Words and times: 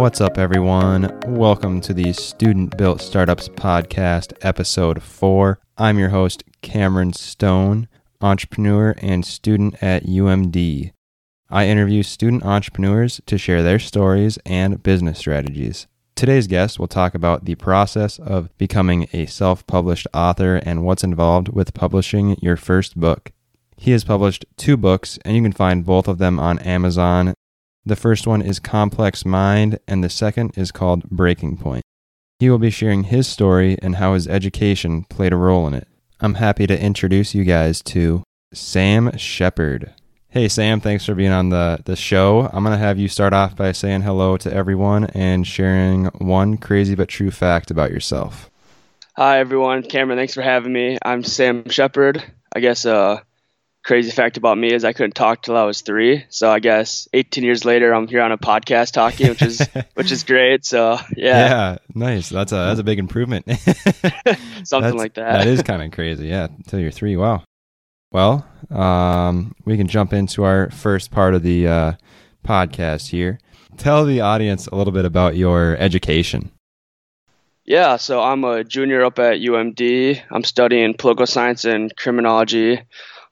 What's 0.00 0.20
up, 0.20 0.38
everyone? 0.38 1.10
Welcome 1.26 1.80
to 1.80 1.92
the 1.92 2.12
Student 2.12 2.78
Built 2.78 3.00
Startups 3.00 3.48
Podcast, 3.48 4.32
episode 4.42 5.02
four. 5.02 5.58
I'm 5.76 5.98
your 5.98 6.10
host, 6.10 6.44
Cameron 6.62 7.12
Stone, 7.14 7.88
entrepreneur 8.20 8.94
and 8.98 9.26
student 9.26 9.82
at 9.82 10.04
UMD. 10.04 10.92
I 11.50 11.66
interview 11.66 12.04
student 12.04 12.44
entrepreneurs 12.44 13.20
to 13.26 13.38
share 13.38 13.64
their 13.64 13.80
stories 13.80 14.38
and 14.46 14.80
business 14.84 15.18
strategies. 15.18 15.88
Today's 16.14 16.46
guest 16.46 16.78
will 16.78 16.86
talk 16.86 17.16
about 17.16 17.44
the 17.44 17.56
process 17.56 18.20
of 18.20 18.56
becoming 18.56 19.08
a 19.12 19.26
self 19.26 19.66
published 19.66 20.06
author 20.14 20.62
and 20.64 20.84
what's 20.84 21.02
involved 21.02 21.48
with 21.48 21.74
publishing 21.74 22.36
your 22.40 22.56
first 22.56 22.96
book. 22.96 23.32
He 23.76 23.90
has 23.90 24.04
published 24.04 24.46
two 24.56 24.76
books, 24.76 25.18
and 25.24 25.34
you 25.34 25.42
can 25.42 25.52
find 25.52 25.84
both 25.84 26.06
of 26.06 26.18
them 26.18 26.38
on 26.38 26.60
Amazon. 26.60 27.34
The 27.88 27.96
first 27.96 28.26
one 28.26 28.42
is 28.42 28.58
Complex 28.58 29.24
Mind, 29.24 29.78
and 29.88 30.04
the 30.04 30.10
second 30.10 30.58
is 30.58 30.70
called 30.70 31.08
Breaking 31.08 31.56
Point. 31.56 31.82
He 32.38 32.50
will 32.50 32.58
be 32.58 32.68
sharing 32.68 33.04
his 33.04 33.26
story 33.26 33.78
and 33.80 33.96
how 33.96 34.12
his 34.12 34.28
education 34.28 35.04
played 35.04 35.32
a 35.32 35.36
role 35.36 35.66
in 35.66 35.72
it. 35.72 35.88
I'm 36.20 36.34
happy 36.34 36.66
to 36.66 36.78
introduce 36.78 37.34
you 37.34 37.44
guys 37.44 37.80
to 37.84 38.22
Sam 38.52 39.16
Shepard. 39.16 39.94
Hey, 40.28 40.48
Sam, 40.48 40.80
thanks 40.80 41.06
for 41.06 41.14
being 41.14 41.32
on 41.32 41.48
the, 41.48 41.78
the 41.86 41.96
show. 41.96 42.50
I'm 42.52 42.62
going 42.62 42.76
to 42.76 42.78
have 42.78 42.98
you 42.98 43.08
start 43.08 43.32
off 43.32 43.56
by 43.56 43.72
saying 43.72 44.02
hello 44.02 44.36
to 44.36 44.52
everyone 44.52 45.04
and 45.14 45.46
sharing 45.46 46.04
one 46.18 46.58
crazy 46.58 46.94
but 46.94 47.08
true 47.08 47.30
fact 47.30 47.70
about 47.70 47.90
yourself. 47.90 48.50
Hi, 49.16 49.38
everyone. 49.38 49.82
Cameron, 49.82 50.18
thanks 50.18 50.34
for 50.34 50.42
having 50.42 50.74
me. 50.74 50.98
I'm 51.02 51.24
Sam 51.24 51.70
Shepard. 51.70 52.22
I 52.54 52.60
guess 52.60 52.84
uh, 52.84 53.20
crazy 53.88 54.10
fact 54.10 54.36
about 54.36 54.58
me 54.58 54.70
is 54.70 54.84
I 54.84 54.92
couldn't 54.92 55.14
talk 55.14 55.40
till 55.40 55.56
I 55.56 55.64
was 55.64 55.80
three. 55.80 56.26
So 56.28 56.50
I 56.50 56.58
guess 56.58 57.08
18 57.14 57.42
years 57.42 57.64
later, 57.64 57.94
I'm 57.94 58.06
here 58.06 58.20
on 58.20 58.32
a 58.32 58.36
podcast 58.36 58.92
talking, 58.92 59.30
which 59.30 59.40
is 59.40 59.66
which 59.94 60.12
is 60.12 60.24
great. 60.24 60.66
So 60.66 60.98
yeah, 61.16 61.48
yeah, 61.48 61.78
nice. 61.94 62.28
That's 62.28 62.52
a 62.52 62.56
that's 62.56 62.80
a 62.80 62.84
big 62.84 62.98
improvement. 62.98 63.46
something 64.64 64.96
like 64.96 65.14
that. 65.14 65.32
that 65.32 65.46
is 65.46 65.62
kind 65.62 65.82
of 65.82 65.90
crazy. 65.90 66.28
Yeah, 66.28 66.44
until 66.44 66.80
you're 66.80 66.90
three. 66.90 67.16
Wow. 67.16 67.42
Well, 68.12 68.46
um, 68.70 69.54
we 69.64 69.76
can 69.78 69.88
jump 69.88 70.12
into 70.12 70.44
our 70.44 70.70
first 70.70 71.10
part 71.10 71.34
of 71.34 71.42
the 71.42 71.66
uh, 71.66 71.92
podcast 72.46 73.08
here. 73.08 73.38
Tell 73.78 74.04
the 74.04 74.20
audience 74.20 74.66
a 74.66 74.74
little 74.76 74.92
bit 74.92 75.06
about 75.06 75.36
your 75.36 75.76
education. 75.78 76.50
Yeah, 77.64 77.96
so 77.96 78.22
I'm 78.22 78.44
a 78.44 78.64
junior 78.64 79.04
up 79.04 79.18
at 79.18 79.40
UMD. 79.40 80.22
I'm 80.30 80.44
studying 80.44 80.94
political 80.94 81.26
science 81.26 81.66
and 81.66 81.94
criminology. 81.94 82.80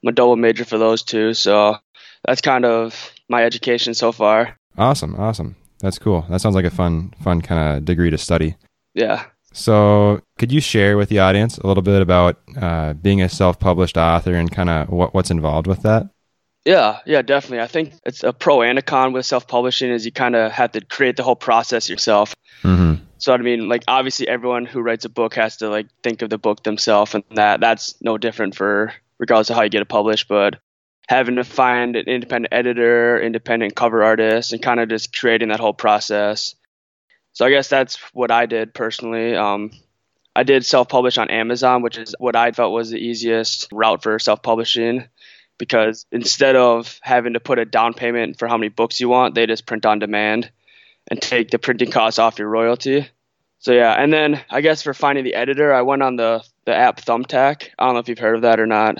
I'm 0.03 0.09
a 0.09 0.11
double 0.11 0.35
major 0.35 0.65
for 0.65 0.77
those 0.77 1.03
two. 1.03 1.33
So 1.33 1.77
that's 2.25 2.41
kind 2.41 2.65
of 2.65 3.11
my 3.29 3.43
education 3.43 3.93
so 3.93 4.11
far. 4.11 4.57
Awesome, 4.77 5.15
awesome. 5.15 5.55
That's 5.79 5.99
cool. 5.99 6.25
That 6.29 6.41
sounds 6.41 6.55
like 6.55 6.65
a 6.65 6.69
fun, 6.69 7.13
fun 7.23 7.41
kind 7.41 7.77
of 7.77 7.85
degree 7.85 8.09
to 8.09 8.17
study. 8.17 8.55
Yeah. 8.93 9.25
So, 9.53 10.21
could 10.37 10.51
you 10.51 10.61
share 10.61 10.97
with 10.97 11.09
the 11.09 11.19
audience 11.19 11.57
a 11.57 11.65
little 11.65 11.81
bit 11.81 12.01
about 12.01 12.37
uh, 12.59 12.93
being 12.93 13.21
a 13.21 13.29
self-published 13.29 13.97
author 13.97 14.35
and 14.35 14.51
kind 14.51 14.69
of 14.69 14.89
what, 14.89 15.15
what's 15.15 15.31
involved 15.31 15.65
with 15.65 15.81
that? 15.81 16.07
Yeah, 16.63 16.99
yeah, 17.05 17.21
definitely. 17.21 17.61
I 17.61 17.67
think 17.67 17.93
it's 18.05 18.23
a 18.23 18.33
pro 18.33 18.61
and 18.61 18.77
a 18.77 18.81
con 18.81 19.13
with 19.13 19.25
self-publishing 19.25 19.89
is 19.89 20.05
you 20.05 20.11
kind 20.11 20.35
of 20.35 20.51
have 20.51 20.73
to 20.73 20.81
create 20.81 21.15
the 21.15 21.23
whole 21.23 21.35
process 21.35 21.89
yourself. 21.89 22.35
Mm-hmm. 22.61 23.03
So 23.19 23.33
I 23.33 23.37
mean, 23.37 23.67
like 23.69 23.83
obviously 23.87 24.27
everyone 24.27 24.65
who 24.65 24.81
writes 24.81 25.05
a 25.05 25.09
book 25.09 25.33
has 25.35 25.57
to 25.57 25.69
like 25.69 25.87
think 26.03 26.21
of 26.21 26.29
the 26.29 26.37
book 26.37 26.63
themselves, 26.63 27.15
and 27.15 27.23
that 27.31 27.59
that's 27.59 27.95
no 28.01 28.17
different 28.17 28.55
for 28.55 28.93
regardless 29.19 29.49
of 29.49 29.55
how 29.55 29.63
you 29.63 29.69
get 29.69 29.81
it 29.81 29.89
published. 29.89 30.27
But 30.27 30.59
having 31.07 31.35
to 31.35 31.43
find 31.43 31.95
an 31.95 32.05
independent 32.05 32.53
editor, 32.53 33.21
independent 33.21 33.75
cover 33.75 34.03
artist, 34.03 34.53
and 34.53 34.61
kind 34.61 34.79
of 34.79 34.89
just 34.89 35.17
creating 35.17 35.49
that 35.49 35.59
whole 35.59 35.73
process. 35.73 36.55
So 37.33 37.45
I 37.45 37.49
guess 37.49 37.69
that's 37.69 37.97
what 38.13 38.31
I 38.31 38.45
did 38.45 38.73
personally. 38.73 39.35
Um, 39.35 39.71
I 40.35 40.43
did 40.43 40.65
self-publish 40.65 41.17
on 41.17 41.29
Amazon, 41.29 41.81
which 41.81 41.97
is 41.97 42.15
what 42.19 42.35
I 42.35 42.51
felt 42.51 42.73
was 42.73 42.89
the 42.89 42.99
easiest 42.99 43.67
route 43.71 44.03
for 44.03 44.19
self-publishing 44.19 45.07
because 45.57 46.05
instead 46.11 46.55
of 46.55 46.99
having 47.01 47.33
to 47.33 47.39
put 47.39 47.59
a 47.59 47.65
down 47.65 47.93
payment 47.93 48.37
for 48.37 48.47
how 48.47 48.57
many 48.57 48.69
books 48.69 48.99
you 48.99 49.09
want, 49.09 49.35
they 49.35 49.47
just 49.47 49.65
print 49.65 49.85
on 49.85 49.99
demand 49.99 50.51
and 51.09 51.21
take 51.21 51.49
the 51.49 51.59
printing 51.59 51.89
costs 51.89 52.19
off 52.19 52.37
your 52.37 52.49
royalty. 52.49 53.07
So 53.59 53.71
yeah, 53.71 53.93
and 53.93 54.13
then 54.13 54.41
I 54.49 54.61
guess 54.61 54.83
for 54.83 54.93
finding 54.93 55.23
the 55.23 55.33
editor, 55.33 55.73
I 55.73 55.81
went 55.81 56.03
on 56.03 56.15
the 56.15 56.43
the 56.67 56.75
app 56.75 56.99
Thumbtack. 56.99 57.69
I 57.79 57.85
don't 57.85 57.93
know 57.93 57.99
if 58.01 58.09
you've 58.09 58.19
heard 58.19 58.35
of 58.35 58.41
that 58.41 58.59
or 58.59 58.67
not. 58.67 58.97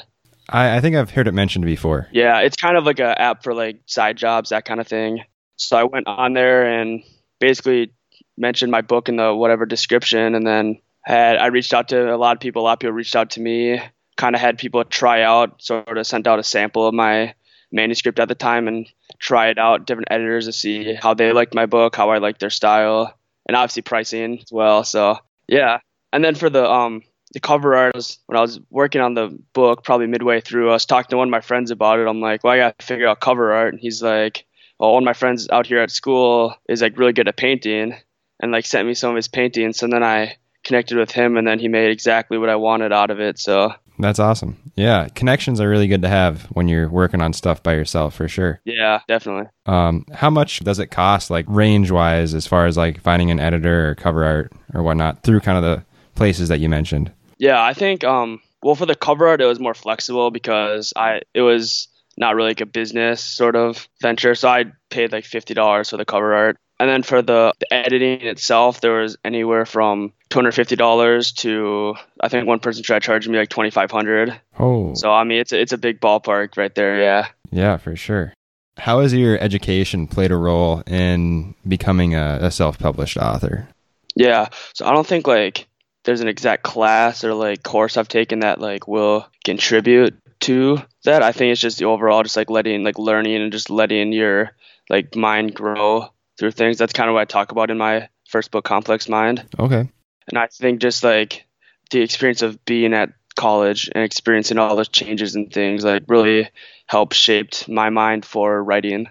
I, 0.50 0.78
I 0.78 0.80
think 0.80 0.96
I've 0.96 1.12
heard 1.12 1.28
it 1.28 1.34
mentioned 1.34 1.66
before. 1.66 2.08
Yeah, 2.14 2.40
it's 2.40 2.56
kind 2.56 2.78
of 2.78 2.86
like 2.86 3.00
an 3.00 3.14
app 3.18 3.44
for 3.44 3.54
like 3.54 3.82
side 3.86 4.16
jobs, 4.18 4.50
that 4.50 4.64
kind 4.64 4.80
of 4.80 4.88
thing. 4.88 5.24
So 5.58 5.76
I 5.76 5.84
went 5.84 6.08
on 6.08 6.32
there 6.32 6.66
and 6.66 7.04
basically 7.40 7.92
mentioned 8.38 8.72
my 8.72 8.82
book 8.82 9.10
in 9.10 9.18
the 9.18 9.36
whatever 9.36 9.66
description, 9.66 10.34
and 10.34 10.48
then 10.48 10.80
had 11.04 11.36
I 11.36 11.48
reached 11.48 11.74
out 11.74 11.90
to 11.90 12.16
a 12.16 12.16
lot 12.16 12.38
of 12.38 12.40
people. 12.40 12.62
A 12.62 12.64
lot 12.64 12.74
of 12.74 12.80
people 12.80 12.94
reached 12.94 13.18
out 13.18 13.32
to 13.32 13.42
me. 13.42 13.82
Kind 14.16 14.34
of 14.34 14.42
had 14.42 14.58
people 14.58 14.84
try 14.86 15.24
out, 15.24 15.62
sort 15.62 15.98
of 15.98 16.08
sent 16.08 16.26
out 16.26 16.40
a 16.40 16.44
sample 16.44 16.88
of 16.88 16.94
my 16.94 17.36
manuscript 17.72 18.20
at 18.20 18.30
the 18.30 18.36
time 18.36 18.70
and 18.70 18.88
try 19.20 19.50
it 19.50 19.58
out, 19.58 19.86
different 19.86 20.08
editors 20.10 20.46
to 20.46 20.54
see 20.54 20.94
how 20.94 21.14
they 21.14 21.34
liked 21.34 21.54
my 21.54 21.66
book, 21.66 21.98
how 21.98 22.12
I 22.12 22.20
liked 22.20 22.40
their 22.40 22.50
style, 22.50 23.14
and 23.46 23.58
obviously 23.58 23.82
pricing 23.82 24.40
as 24.40 24.52
well. 24.52 24.86
So 24.86 25.18
yeah, 25.50 25.80
and 26.14 26.24
then 26.24 26.36
for 26.36 26.50
the 26.50 26.66
um 26.72 27.04
the 27.34 27.40
cover 27.40 27.76
art 27.76 27.96
was 27.96 28.18
when 28.28 28.38
I 28.38 28.42
was 28.42 28.60
working 28.70 29.02
on 29.02 29.14
the 29.14 29.38
book, 29.54 29.84
probably 29.84 30.08
midway 30.08 30.42
through, 30.42 30.70
I 30.70 30.74
was 30.74 30.86
talking 30.86 31.10
to 31.10 31.18
one 31.18 31.28
of 31.28 31.32
my 31.32 31.42
friends 31.42 31.72
about 31.72 32.00
it. 32.00 32.08
I'm 32.08 32.22
like, 32.22 32.44
well, 32.44 32.54
I 32.54 32.58
got 32.58 32.80
to 32.80 32.86
figure 32.86 33.08
out 33.08 33.20
cover 33.20 33.52
art, 33.54 33.74
and 33.74 33.82
he's 33.82 34.02
like, 34.02 34.46
well, 34.80 34.94
one 34.94 35.04
of 35.04 35.06
my 35.06 35.14
friends 35.14 35.48
out 35.50 35.68
here 35.68 35.80
at 35.80 35.92
school 35.92 36.56
is 36.70 36.82
like 36.82 36.98
really 36.98 37.14
good 37.14 37.28
at 37.28 37.38
painting, 37.38 37.96
and 38.40 38.52
like 38.52 38.66
sent 38.66 38.88
me 38.88 38.94
some 38.94 39.10
of 39.12 39.16
his 39.16 39.28
paintings, 39.28 39.84
and 39.84 39.92
then 39.92 40.04
I 40.04 40.38
connected 40.64 40.98
with 40.98 41.12
him, 41.12 41.38
and 41.38 41.48
then 41.48 41.60
he 41.60 41.68
made 41.68 41.92
exactly 41.92 42.38
what 42.38 42.50
I 42.50 42.56
wanted 42.56 42.92
out 42.94 43.10
of 43.12 43.20
it. 43.20 43.40
So 43.40 43.74
That's 44.00 44.20
awesome. 44.20 44.58
Yeah, 44.76 45.08
connections 45.16 45.60
are 45.60 45.70
really 45.70 45.88
good 45.88 46.04
to 46.04 46.10
have 46.10 46.44
when 46.52 46.68
you're 46.68 46.90
working 46.90 47.22
on 47.22 47.34
stuff 47.34 47.64
by 47.64 47.74
yourself, 47.74 48.14
for 48.16 48.28
sure. 48.28 48.62
yeah, 48.64 49.00
definitely. 49.08 49.50
Um, 49.66 50.06
how 50.14 50.30
much 50.30 50.60
does 50.60 50.80
it 50.80 50.88
cost, 50.88 51.30
like 51.30 51.46
range 51.48 51.90
wise, 51.90 52.34
as 52.34 52.46
far 52.46 52.68
as 52.68 52.78
like 52.78 53.02
finding 53.02 53.32
an 53.32 53.40
editor 53.40 53.90
or 53.90 53.96
cover 53.96 54.24
art 54.24 54.54
or 54.74 54.84
whatnot 54.84 55.24
through 55.24 55.40
kind 55.40 55.58
of 55.58 55.64
the 55.64 55.84
places 56.16 56.50
that 56.50 56.60
you 56.60 56.70
mentioned? 56.70 57.12
Yeah, 57.38 57.62
I 57.64 57.74
think 57.74 58.04
um 58.04 58.42
well 58.64 58.76
for 58.76 58.86
the 58.86 58.96
cover 58.96 59.28
art 59.28 59.42
it 59.42 59.46
was 59.46 59.60
more 59.60 59.74
flexible 59.74 60.32
because 60.32 60.94
I 60.96 61.22
it 61.34 61.42
was 61.42 61.88
not 62.18 62.36
really 62.36 62.50
like 62.50 62.62
a 62.62 62.66
business 62.66 63.24
sort 63.24 63.56
of 63.56 63.88
venture, 64.02 64.34
so 64.36 64.50
I 64.50 64.66
paid 64.90 65.12
like 65.12 65.26
fifty 65.26 65.54
dollars 65.54 65.90
for 65.90 65.98
the 65.98 66.06
cover 66.06 66.34
art. 66.34 66.58
And 66.80 66.88
then 66.88 67.02
for 67.02 67.24
the, 67.24 67.54
the 67.60 67.74
editing 67.74 68.22
itself, 68.22 68.82
there 68.82 69.00
was 69.02 69.18
anywhere 69.26 69.66
from 69.66 70.14
two 70.30 70.38
hundred 70.38 70.54
fifty 70.54 70.76
dollars 70.76 71.32
to 71.34 71.96
I 72.22 72.28
think 72.28 72.48
one 72.48 72.60
person 72.60 72.84
tried 72.84 73.02
charging 73.02 73.32
me 73.32 73.40
like 73.40 73.50
twenty 73.50 73.72
five 73.72 73.90
hundred. 73.92 74.40
Oh, 74.60 74.94
So 74.94 75.12
I 75.12 75.24
mean 75.24 75.40
it's 75.40 75.52
a, 75.52 75.60
it's 75.60 75.74
a 75.74 75.78
big 75.78 76.00
ballpark 76.00 76.58
right 76.58 76.74
there. 76.74 77.02
Yeah. 77.02 77.28
yeah, 77.52 77.78
for 77.78 77.96
sure. 77.96 78.34
How 78.78 79.00
has 79.00 79.12
your 79.12 79.40
education 79.40 80.08
played 80.08 80.32
a 80.32 80.36
role 80.36 80.84
in 80.86 81.56
becoming 81.68 82.14
a, 82.14 82.38
a 82.42 82.52
self-published 82.52 83.18
author? 83.18 83.68
Yeah. 84.16 84.50
So 84.76 84.86
I 84.86 84.94
don't 84.94 85.08
think 85.08 85.26
like 85.26 85.68
there's 86.08 86.22
an 86.22 86.30
exact 86.30 86.64
class 86.64 87.26
or 87.26 87.34
like 87.34 87.62
course 87.62 87.98
I've 87.98 88.08
taken 88.08 88.40
that 88.40 88.62
like 88.62 88.88
will 88.88 89.28
contribute 89.44 90.18
to 90.40 90.82
that. 91.04 91.22
I 91.22 91.34
think 91.34 91.52
it's 91.52 91.60
just 91.60 91.80
the 91.80 91.86
overall 91.86 92.24
just 92.24 92.38
like 92.38 92.50
letting 92.50 92.86
like 92.86 92.98
learning 92.98 93.42
and 93.42 93.52
just 93.52 93.70
letting 93.70 94.14
your 94.14 94.52
like 94.90 95.18
mind 95.18 95.54
grow 95.54 96.08
through 96.40 96.52
things. 96.52 96.78
That's 96.78 96.94
kind 96.94 97.10
of 97.10 97.14
what 97.14 97.24
I 97.24 97.26
talk 97.26 97.52
about 97.52 97.72
in 97.72 97.78
my 97.78 98.08
first 98.30 98.52
book, 98.52 98.64
Complex 98.64 99.10
Mind. 99.10 99.46
Okay. 99.60 99.90
And 100.30 100.38
I 100.38 100.48
think 100.48 100.80
just 100.80 101.04
like 101.04 101.46
the 101.92 102.00
experience 102.00 102.42
of 102.42 102.64
being 102.64 102.94
at 102.94 103.12
college 103.36 103.90
and 103.94 104.06
experiencing 104.06 104.58
all 104.58 104.78
those 104.78 104.88
changes 104.88 105.36
and 105.36 105.52
things 105.52 105.84
like 105.84 106.04
really 106.08 106.50
helped 106.86 107.16
shaped 107.16 107.68
my 107.68 107.90
mind 107.90 108.24
for 108.24 108.64
writing 108.64 109.08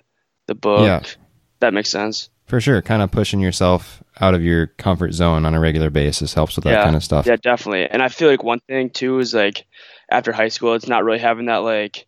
the 0.46 0.54
book. 0.54 0.86
Yeah. 0.86 1.02
That 1.60 1.74
makes 1.74 1.90
sense. 1.90 2.30
For 2.46 2.60
sure. 2.60 2.80
Kind 2.82 3.02
of 3.02 3.10
pushing 3.10 3.40
yourself 3.40 4.02
out 4.20 4.34
of 4.34 4.42
your 4.42 4.68
comfort 4.68 5.12
zone 5.12 5.44
on 5.44 5.54
a 5.54 5.60
regular 5.60 5.90
basis 5.90 6.34
helps 6.34 6.56
with 6.56 6.64
that 6.64 6.70
yeah, 6.70 6.84
kind 6.84 6.96
of 6.96 7.04
stuff. 7.04 7.26
Yeah, 7.26 7.36
definitely. 7.36 7.86
And 7.86 8.02
I 8.02 8.08
feel 8.08 8.30
like 8.30 8.42
one 8.42 8.60
thing 8.60 8.90
too 8.90 9.18
is 9.18 9.34
like 9.34 9.66
after 10.10 10.32
high 10.32 10.48
school, 10.48 10.74
it's 10.74 10.86
not 10.86 11.04
really 11.04 11.18
having 11.18 11.46
that 11.46 11.58
like 11.58 12.06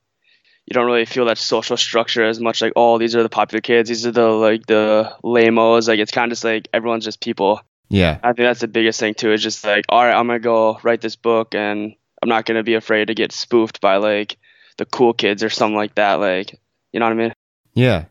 you 0.69 0.75
don't 0.75 0.87
really 0.87 1.07
feel 1.07 1.25
that 1.25 1.39
social 1.39 1.79
structure 1.79 2.25
as 2.25 2.41
much. 2.41 2.61
Like, 2.61 2.75
oh, 2.77 2.99
these 2.99 3.17
are 3.17 3.23
the 3.23 3.31
popular 3.31 3.63
kids. 3.63 3.89
These 3.89 4.07
are 4.07 4.13
the 4.13 4.29
like 4.29 4.67
the 4.67 5.17
lamos. 5.23 5.89
Like, 5.89 5.99
it's 5.99 6.13
kind 6.13 6.31
of 6.31 6.37
just 6.37 6.45
like 6.45 6.69
everyone's 6.75 7.05
just 7.05 7.23
people. 7.23 7.63
Yeah. 7.89 8.19
I 8.23 8.35
think 8.35 8.47
that's 8.47 8.61
the 8.61 8.69
biggest 8.69 9.01
thing 9.01 9.15
too. 9.15 9.33
Is 9.33 9.43
just 9.43 9.65
like, 9.65 9.87
all 9.89 10.05
right, 10.05 10.15
I'm 10.15 10.27
gonna 10.27 10.41
go 10.41 10.79
write 10.83 11.01
this 11.01 11.17
book, 11.17 11.55
and 11.55 11.95
I'm 12.23 12.29
not 12.29 12.45
gonna 12.45 12.63
be 12.63 12.75
afraid 12.75 13.07
to 13.07 13.15
get 13.15 13.33
spoofed 13.33 13.81
by 13.81 13.97
like 13.97 14.37
the 14.77 14.85
cool 14.85 15.15
kids 15.15 15.43
or 15.43 15.49
something 15.49 15.75
like 15.75 15.95
that. 15.95 16.15
Like, 16.15 16.61
you 16.93 17.01
know 17.01 17.07
what 17.07 17.13
I 17.13 17.17
mean? 17.17 17.33
Yeah. 17.73 18.05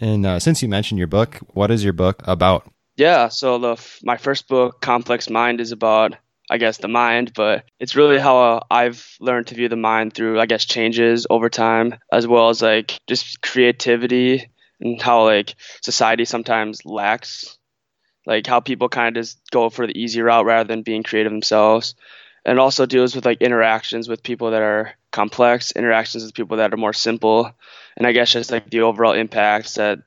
And 0.00 0.26
uh, 0.26 0.38
since 0.38 0.62
you 0.62 0.68
mentioned 0.68 0.98
your 0.98 1.06
book, 1.06 1.38
what 1.54 1.70
is 1.70 1.82
your 1.82 1.92
book 1.92 2.22
about? 2.26 2.70
Yeah. 2.96 3.28
So 3.28 3.58
the 3.58 3.72
f- 3.72 4.00
my 4.02 4.16
first 4.16 4.48
book, 4.48 4.80
Complex 4.80 5.30
Mind, 5.30 5.60
is 5.60 5.72
about 5.72 6.16
I 6.48 6.58
guess 6.58 6.78
the 6.78 6.88
mind, 6.88 7.32
but 7.34 7.64
it's 7.80 7.96
really 7.96 8.20
how 8.20 8.38
uh, 8.38 8.60
I've 8.70 9.04
learned 9.18 9.48
to 9.48 9.56
view 9.56 9.68
the 9.68 9.76
mind 9.76 10.12
through 10.12 10.40
I 10.40 10.46
guess 10.46 10.64
changes 10.64 11.26
over 11.28 11.48
time, 11.48 11.96
as 12.12 12.26
well 12.26 12.50
as 12.50 12.62
like 12.62 13.00
just 13.06 13.42
creativity 13.42 14.50
and 14.80 15.00
how 15.00 15.24
like 15.24 15.54
society 15.82 16.24
sometimes 16.24 16.84
lacks 16.84 17.56
like 18.26 18.46
how 18.46 18.60
people 18.60 18.88
kind 18.88 19.16
of 19.16 19.22
just 19.22 19.38
go 19.50 19.70
for 19.70 19.86
the 19.86 19.98
easy 19.98 20.20
route 20.20 20.44
rather 20.44 20.66
than 20.66 20.82
being 20.82 21.04
creative 21.04 21.32
themselves. 21.32 21.94
And 22.44 22.58
also 22.58 22.86
deals 22.86 23.14
with 23.14 23.24
like 23.24 23.40
interactions 23.40 24.08
with 24.08 24.22
people 24.22 24.50
that 24.50 24.62
are 24.62 24.92
complex, 25.16 25.72
interactions 25.72 26.22
with 26.22 26.34
people 26.34 26.58
that 26.58 26.74
are 26.74 26.76
more 26.76 26.92
simple, 26.92 27.50
and 27.96 28.06
I 28.06 28.12
guess 28.12 28.32
just 28.32 28.52
like 28.52 28.68
the 28.70 28.82
overall 28.82 29.12
impacts 29.14 29.74
that 29.74 30.00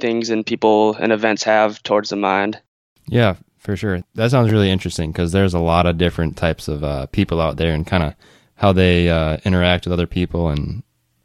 things 0.00 0.30
and 0.30 0.46
people 0.46 0.94
and 0.94 1.12
events 1.12 1.42
have 1.44 1.82
towards 1.82 2.08
the 2.08 2.16
mind. 2.16 2.60
Yeah, 3.06 3.36
for 3.58 3.76
sure. 3.76 4.02
That 4.14 4.30
sounds 4.30 4.50
really 4.50 4.70
interesting 4.70 5.12
because 5.12 5.32
there's 5.32 5.54
a 5.54 5.58
lot 5.58 5.84
of 5.84 5.98
different 5.98 6.36
types 6.36 6.66
of 6.66 6.82
uh, 6.82 7.06
people 7.06 7.40
out 7.40 7.58
there 7.58 7.74
and 7.74 7.86
kind 7.86 8.02
of 8.02 8.14
how 8.54 8.72
they 8.72 9.10
uh, 9.10 9.36
interact 9.44 9.84
with 9.84 9.92
other 9.92 10.06
people. 10.06 10.48
And 10.48 10.82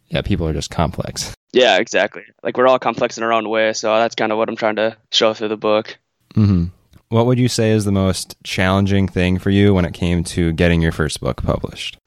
yeah, 0.10 0.22
people 0.22 0.48
are 0.48 0.54
just 0.54 0.70
complex. 0.70 1.34
Yeah, 1.54 1.78
exactly. 1.78 2.24
Like 2.44 2.58
we're 2.58 2.68
all 2.68 2.80
complex 2.80 3.18
in 3.18 3.24
our 3.24 3.32
own 3.32 3.48
way. 3.48 3.74
So 3.74 3.96
that's 3.98 4.16
kind 4.16 4.32
of 4.32 4.38
what 4.38 4.50
I'm 4.50 4.56
trying 4.58 4.76
to 4.78 4.98
show 5.12 5.34
through 5.34 5.50
the 5.50 5.58
book. 5.58 5.98
Mm-hmm. 6.36 6.66
What 7.10 7.28
would 7.28 7.40
you 7.40 7.48
say 7.48 7.72
is 7.72 7.86
the 7.86 7.92
most 7.92 8.36
challenging 8.44 9.08
thing 9.08 9.38
for 9.38 9.52
you 9.52 9.74
when 9.74 9.86
it 9.86 9.94
came 9.94 10.24
to 10.26 10.52
getting 10.52 10.82
your 10.82 10.92
first 10.92 11.22
book 11.22 11.44
published? 11.44 11.98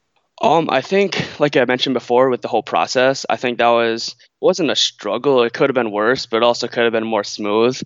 Um, 0.41 0.69
I 0.71 0.83
think, 0.83 1.41
like 1.41 1.57
I 1.57 1.65
mentioned 1.65 1.95
before, 1.95 2.29
with 2.29 2.43
the 2.43 2.49
whole 2.49 2.63
process, 2.63 3.25
I 3.29 3.37
think 3.37 3.59
that 3.59 3.69
was 3.69 4.17
wasn't 4.41 4.71
a 4.71 4.77
struggle. 4.77 5.43
It 5.43 5.55
could 5.55 5.71
have 5.71 5.75
been 5.75 5.91
worse, 5.91 6.27
but 6.27 6.43
also 6.43 6.69
could 6.69 6.85
have 6.85 6.93
been 6.93 7.07
more 7.07 7.25
smooth. 7.25 7.81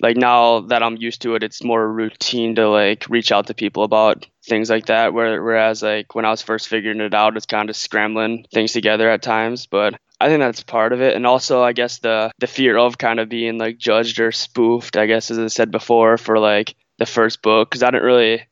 Like 0.00 0.16
now 0.16 0.60
that 0.60 0.82
I'm 0.82 0.96
used 0.96 1.22
to 1.22 1.34
it, 1.34 1.42
it's 1.42 1.64
more 1.64 1.86
routine 1.92 2.54
to 2.54 2.68
like 2.70 3.06
reach 3.10 3.32
out 3.32 3.48
to 3.48 3.54
people 3.54 3.82
about 3.84 4.26
things 4.44 4.70
like 4.70 4.86
that. 4.86 5.12
Whereas 5.12 5.82
like 5.82 6.14
when 6.14 6.24
I 6.24 6.30
was 6.30 6.42
first 6.42 6.68
figuring 6.68 7.00
it 7.00 7.12
out, 7.12 7.36
it's 7.36 7.46
kind 7.46 7.68
of 7.68 7.76
scrambling 7.76 8.46
things 8.52 8.72
together 8.72 9.10
at 9.10 9.22
times. 9.22 9.66
But 9.66 9.94
I 10.20 10.28
think 10.28 10.40
that's 10.40 10.62
part 10.62 10.92
of 10.92 11.00
it, 11.02 11.16
and 11.16 11.26
also 11.26 11.62
I 11.62 11.72
guess 11.72 11.98
the 11.98 12.30
the 12.38 12.46
fear 12.46 12.78
of 12.78 12.98
kind 12.98 13.18
of 13.20 13.28
being 13.28 13.58
like 13.58 13.78
judged 13.78 14.20
or 14.20 14.32
spoofed. 14.32 14.96
I 14.96 15.06
guess 15.06 15.30
as 15.30 15.38
I 15.38 15.48
said 15.48 15.70
before, 15.72 16.16
for 16.18 16.38
like 16.38 16.74
the 16.98 17.06
first 17.06 17.42
book, 17.42 17.68
because 17.70 17.82
I 17.82 17.90
didn't 17.90 18.04
really 18.06 18.42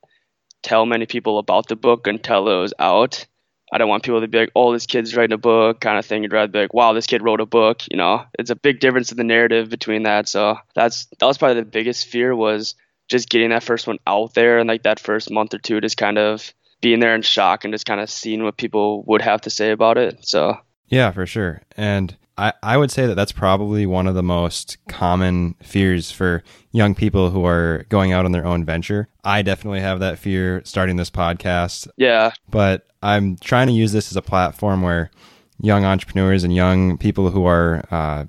tell 0.62 0.86
many 0.86 1.06
people 1.06 1.38
about 1.38 1.68
the 1.68 1.76
book 1.76 2.06
until 2.06 2.48
it 2.48 2.60
was 2.60 2.74
out. 2.78 3.26
I 3.70 3.78
don't 3.78 3.88
want 3.88 4.02
people 4.02 4.20
to 4.20 4.28
be 4.28 4.38
like, 4.38 4.52
"Oh, 4.56 4.72
this 4.72 4.86
kid's 4.86 5.14
writing 5.14 5.34
a 5.34 5.38
book," 5.38 5.80
kind 5.80 5.98
of 5.98 6.06
thing. 6.06 6.22
You'd 6.22 6.32
rather 6.32 6.50
be 6.50 6.60
like, 6.60 6.74
"Wow, 6.74 6.92
this 6.92 7.06
kid 7.06 7.22
wrote 7.22 7.40
a 7.40 7.46
book." 7.46 7.82
You 7.90 7.98
know, 7.98 8.24
it's 8.38 8.50
a 8.50 8.56
big 8.56 8.80
difference 8.80 9.10
in 9.10 9.18
the 9.18 9.24
narrative 9.24 9.68
between 9.68 10.04
that. 10.04 10.28
So 10.28 10.58
that's 10.74 11.06
that 11.18 11.26
was 11.26 11.38
probably 11.38 11.60
the 11.60 11.66
biggest 11.66 12.06
fear 12.06 12.34
was 12.34 12.74
just 13.08 13.28
getting 13.28 13.50
that 13.50 13.62
first 13.62 13.86
one 13.86 13.98
out 14.06 14.34
there 14.34 14.58
and 14.58 14.68
like 14.68 14.82
that 14.84 15.00
first 15.00 15.30
month 15.30 15.54
or 15.54 15.58
two, 15.58 15.80
just 15.80 15.96
kind 15.96 16.18
of 16.18 16.52
being 16.80 17.00
there 17.00 17.14
in 17.14 17.22
shock 17.22 17.64
and 17.64 17.74
just 17.74 17.86
kind 17.86 18.00
of 18.00 18.10
seeing 18.10 18.44
what 18.44 18.56
people 18.56 19.02
would 19.06 19.22
have 19.22 19.40
to 19.42 19.50
say 19.50 19.70
about 19.70 19.98
it. 19.98 20.26
So 20.26 20.56
yeah, 20.88 21.10
for 21.10 21.26
sure. 21.26 21.62
And 21.76 22.16
I, 22.38 22.52
I 22.62 22.76
would 22.76 22.90
say 22.90 23.06
that 23.06 23.16
that's 23.16 23.32
probably 23.32 23.84
one 23.84 24.06
of 24.06 24.14
the 24.14 24.22
most 24.22 24.78
common 24.88 25.56
fears 25.60 26.10
for 26.12 26.44
young 26.70 26.94
people 26.94 27.30
who 27.30 27.44
are 27.44 27.84
going 27.88 28.12
out 28.12 28.24
on 28.24 28.32
their 28.32 28.46
own 28.46 28.64
venture. 28.64 29.08
I 29.24 29.42
definitely 29.42 29.80
have 29.80 29.98
that 30.00 30.18
fear 30.18 30.62
starting 30.64 30.96
this 30.96 31.10
podcast. 31.10 31.88
Yeah. 31.96 32.32
But 32.48 32.86
I'm 33.02 33.36
trying 33.36 33.66
to 33.66 33.72
use 33.72 33.92
this 33.92 34.12
as 34.12 34.16
a 34.16 34.22
platform 34.22 34.82
where 34.82 35.10
young 35.60 35.84
entrepreneurs 35.84 36.44
and 36.44 36.54
young 36.54 36.96
people 36.96 37.30
who 37.30 37.44
are 37.44 37.84
uh, 37.90 38.26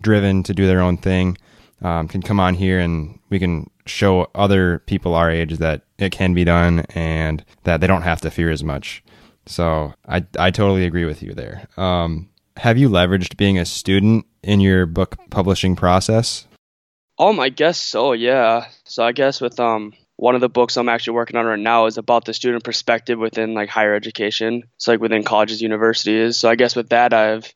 driven 0.00 0.42
to 0.44 0.54
do 0.54 0.66
their 0.66 0.80
own 0.80 0.96
thing 0.96 1.36
um, 1.82 2.08
can 2.08 2.22
come 2.22 2.40
on 2.40 2.54
here 2.54 2.80
and 2.80 3.18
we 3.28 3.38
can 3.38 3.68
show 3.84 4.30
other 4.34 4.78
people 4.80 5.14
our 5.14 5.30
age 5.30 5.58
that 5.58 5.82
it 5.98 6.10
can 6.10 6.32
be 6.32 6.44
done 6.44 6.86
and 6.94 7.44
that 7.64 7.80
they 7.80 7.86
don't 7.86 8.02
have 8.02 8.20
to 8.22 8.30
fear 8.30 8.50
as 8.50 8.64
much. 8.64 9.04
So 9.44 9.92
I, 10.06 10.24
I 10.38 10.50
totally 10.50 10.86
agree 10.86 11.04
with 11.04 11.22
you 11.22 11.34
there. 11.34 11.66
Um, 11.76 12.30
have 12.56 12.78
you 12.78 12.88
leveraged 12.88 13.36
being 13.36 13.58
a 13.58 13.64
student 13.64 14.26
in 14.42 14.60
your 14.60 14.86
book 14.86 15.16
publishing 15.30 15.76
process? 15.76 16.46
Um, 17.18 17.40
I 17.40 17.48
guess 17.48 17.80
so. 17.80 18.12
Yeah. 18.12 18.66
So 18.84 19.04
I 19.04 19.12
guess 19.12 19.40
with 19.40 19.58
um 19.60 19.92
one 20.16 20.34
of 20.34 20.40
the 20.40 20.48
books 20.48 20.76
I'm 20.76 20.88
actually 20.88 21.14
working 21.14 21.36
on 21.36 21.46
right 21.46 21.58
now 21.58 21.86
is 21.86 21.98
about 21.98 22.24
the 22.24 22.34
student 22.34 22.64
perspective 22.64 23.18
within 23.18 23.54
like 23.54 23.68
higher 23.68 23.94
education. 23.94 24.64
So 24.76 24.92
like 24.92 25.00
within 25.00 25.24
colleges, 25.24 25.60
universities. 25.60 26.36
So 26.36 26.48
I 26.48 26.54
guess 26.54 26.76
with 26.76 26.90
that 26.90 27.12
I've 27.12 27.52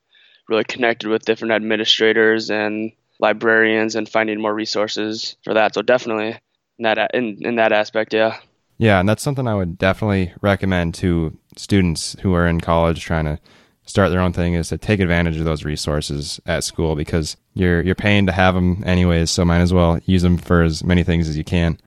really 0.48 0.64
connected 0.64 1.08
with 1.08 1.24
different 1.24 1.52
administrators 1.52 2.50
and 2.50 2.92
librarians 3.18 3.94
and 3.94 4.08
finding 4.08 4.40
more 4.40 4.54
resources 4.54 5.36
for 5.44 5.54
that. 5.54 5.74
So 5.74 5.82
definitely 5.82 6.38
in 6.78 6.82
that 6.82 7.10
in 7.14 7.38
in 7.40 7.56
that 7.56 7.72
aspect, 7.72 8.12
yeah. 8.14 8.38
Yeah, 8.78 9.00
and 9.00 9.08
that's 9.08 9.22
something 9.22 9.48
I 9.48 9.54
would 9.54 9.78
definitely 9.78 10.34
recommend 10.42 10.94
to 10.96 11.36
students 11.56 12.14
who 12.20 12.34
are 12.34 12.46
in 12.46 12.60
college 12.60 13.00
trying 13.00 13.24
to 13.24 13.38
start 13.86 14.10
their 14.10 14.20
own 14.20 14.32
thing 14.32 14.54
is 14.54 14.68
to 14.68 14.78
take 14.78 15.00
advantage 15.00 15.38
of 15.38 15.44
those 15.44 15.64
resources 15.64 16.40
at 16.44 16.64
school 16.64 16.94
because 16.94 17.36
you're 17.54 17.80
you're 17.82 17.94
paying 17.94 18.26
to 18.26 18.32
have 18.32 18.54
them 18.54 18.82
anyways, 18.84 19.30
so 19.30 19.44
might 19.44 19.60
as 19.60 19.72
well 19.72 19.98
use 20.04 20.22
them 20.22 20.36
for 20.36 20.62
as 20.62 20.84
many 20.84 21.02
things 21.02 21.28
as 21.28 21.36
you 21.36 21.44
can. 21.44 21.78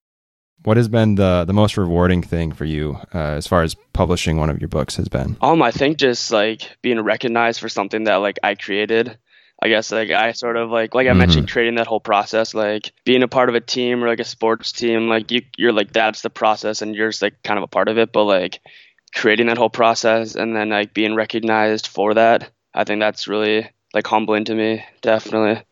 What 0.64 0.78
has 0.78 0.88
been 0.88 1.16
the 1.16 1.46
the 1.46 1.54
most 1.54 1.78
rewarding 1.78 2.24
thing 2.24 2.52
for 2.52 2.66
you 2.66 2.98
uh, 3.14 3.36
as 3.38 3.48
far 3.48 3.64
as 3.64 3.76
publishing 3.94 4.38
one 4.38 4.50
of 4.50 4.60
your 4.60 4.70
books 4.70 4.96
has 4.96 5.08
been? 5.08 5.38
Um, 5.42 5.62
I 5.62 5.72
think 5.72 5.98
just 5.98 6.32
like 6.32 6.78
being 6.82 7.00
recognized 7.02 7.60
for 7.60 7.70
something 7.70 8.06
that 8.06 8.16
like 8.16 8.40
I 8.44 8.56
created. 8.56 9.18
I 9.62 9.68
guess 9.68 9.92
like 9.92 10.10
I 10.10 10.32
sort 10.32 10.56
of 10.56 10.70
like 10.70 10.96
like 10.96 11.08
I 11.08 11.10
mm-hmm. 11.10 11.20
mentioned 11.20 11.52
creating 11.52 11.76
that 11.76 11.88
whole 11.88 12.00
process, 12.00 12.54
like 12.54 12.94
being 13.04 13.24
a 13.24 13.28
part 13.28 13.50
of 13.50 13.56
a 13.56 13.60
team 13.62 14.02
or 14.02 14.08
like 14.08 14.22
a 14.22 14.26
sports 14.26 14.72
team, 14.72 15.10
like 15.10 15.32
you 15.32 15.42
you're 15.58 15.74
like 15.74 15.92
that's 15.92 16.22
the 16.22 16.30
process 16.30 16.82
and 16.82 16.96
you're 16.96 17.10
just 17.10 17.22
like 17.22 17.44
kind 17.44 17.58
of 17.58 17.64
a 17.64 17.68
part 17.68 17.90
of 17.90 17.98
it, 17.98 18.14
but 18.14 18.24
like 18.24 18.62
creating 19.14 19.48
that 19.48 19.58
whole 19.58 19.70
process 19.70 20.36
and 20.36 20.56
then 20.56 20.70
like 20.70 20.94
being 20.94 21.16
recognized 21.16 21.88
for 21.88 22.14
that 22.14 22.50
i 22.74 22.84
think 22.84 23.00
that's 23.00 23.28
really 23.28 23.70
like 23.94 24.06
humbling 24.08 24.46
to 24.46 24.56
me 24.56 24.84
definitely. 25.02 25.64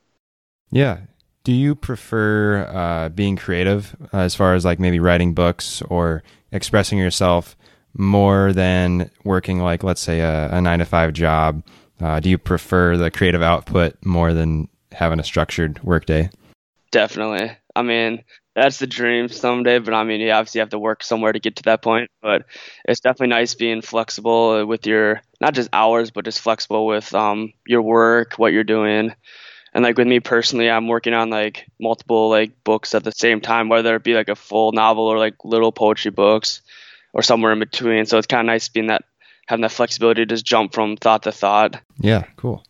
Yeah. 0.72 1.00
Do 1.44 1.54
you 1.54 1.76
prefer 1.76 2.66
uh, 2.66 3.10
being 3.10 3.38
creative 3.38 3.96
uh, 4.14 4.18
as 4.18 4.36
far 4.36 4.54
as 4.54 4.66
like 4.66 4.80
maybe 4.80 5.00
writing 5.00 5.34
books 5.34 5.82
or 5.84 6.24
expressing 6.52 6.98
yourself 6.98 7.56
more 7.94 8.52
than 8.54 9.10
working 9.24 9.60
like 9.60 9.84
let's 9.84 10.02
say 10.02 10.20
a, 10.20 10.50
a 10.52 10.62
nine 10.62 10.80
to 10.80 10.86
five 10.86 11.14
job? 11.14 11.64
Uh, 12.02 12.20
do 12.20 12.30
you 12.30 12.38
prefer 12.38 12.98
the 12.98 13.10
creative 13.10 13.42
output 13.42 13.96
more 14.04 14.34
than 14.34 14.68
having 14.92 15.20
a 15.20 15.24
structured 15.24 15.82
workday? 15.84 16.30
Definitely. 16.92 17.56
I 17.76 17.82
mean 17.82 18.24
that's 18.58 18.80
the 18.80 18.88
dream 18.88 19.30
someday. 19.30 19.78
But 19.78 19.94
I 19.94 20.04
mean, 20.04 20.20
you 20.20 20.32
obviously 20.32 20.60
have 20.60 20.72
to 20.72 20.80
work 20.80 21.04
somewhere 21.04 21.32
to 21.32 21.40
get 21.40 21.58
to 21.58 21.64
that 21.64 21.84
point. 21.84 22.10
But 22.22 22.48
it's 22.86 23.00
definitely 23.00 23.28
nice 23.28 23.54
being 23.54 23.84
flexible 23.84 24.66
with 24.66 24.88
your 24.88 25.22
not 25.40 25.54
just 25.54 25.70
hours, 25.72 26.10
but 26.10 26.26
just 26.26 26.42
flexible 26.42 26.88
with 26.88 27.14
um 27.14 27.54
your 27.68 27.84
work, 27.84 28.34
what 28.34 28.54
you're 28.54 28.64
doing. 28.64 29.14
And 29.74 29.84
like 29.84 29.98
with 29.98 30.08
me 30.08 30.20
personally, 30.20 30.72
I'm 30.72 30.88
working 30.88 31.14
on 31.14 31.30
like 31.30 31.68
multiple 31.80 32.30
like 32.30 32.64
books 32.64 32.96
at 32.96 33.04
the 33.04 33.12
same 33.12 33.42
time, 33.42 33.70
whether 33.70 33.96
it 33.96 34.04
be 34.04 34.16
like 34.16 34.30
a 34.30 34.36
full 34.36 34.72
novel 34.72 35.06
or 35.06 35.20
like 35.20 35.36
little 35.46 35.72
poetry 35.72 36.10
books 36.10 36.62
or 37.14 37.22
somewhere 37.22 37.54
in 37.54 37.60
between. 37.60 38.08
So 38.08 38.18
it's 38.18 38.28
kind 38.28 38.42
of 38.42 38.52
nice 38.52 38.70
being 38.70 38.88
that 38.88 39.06
having 39.48 39.62
that 39.62 39.72
flexibility 39.72 40.24
to 40.24 40.26
just 40.26 40.46
jump 40.46 40.74
from 40.74 40.98
thought 40.98 41.24
to 41.24 41.32
thought. 41.32 41.80
Yeah, 42.00 42.24
cool. 42.38 42.64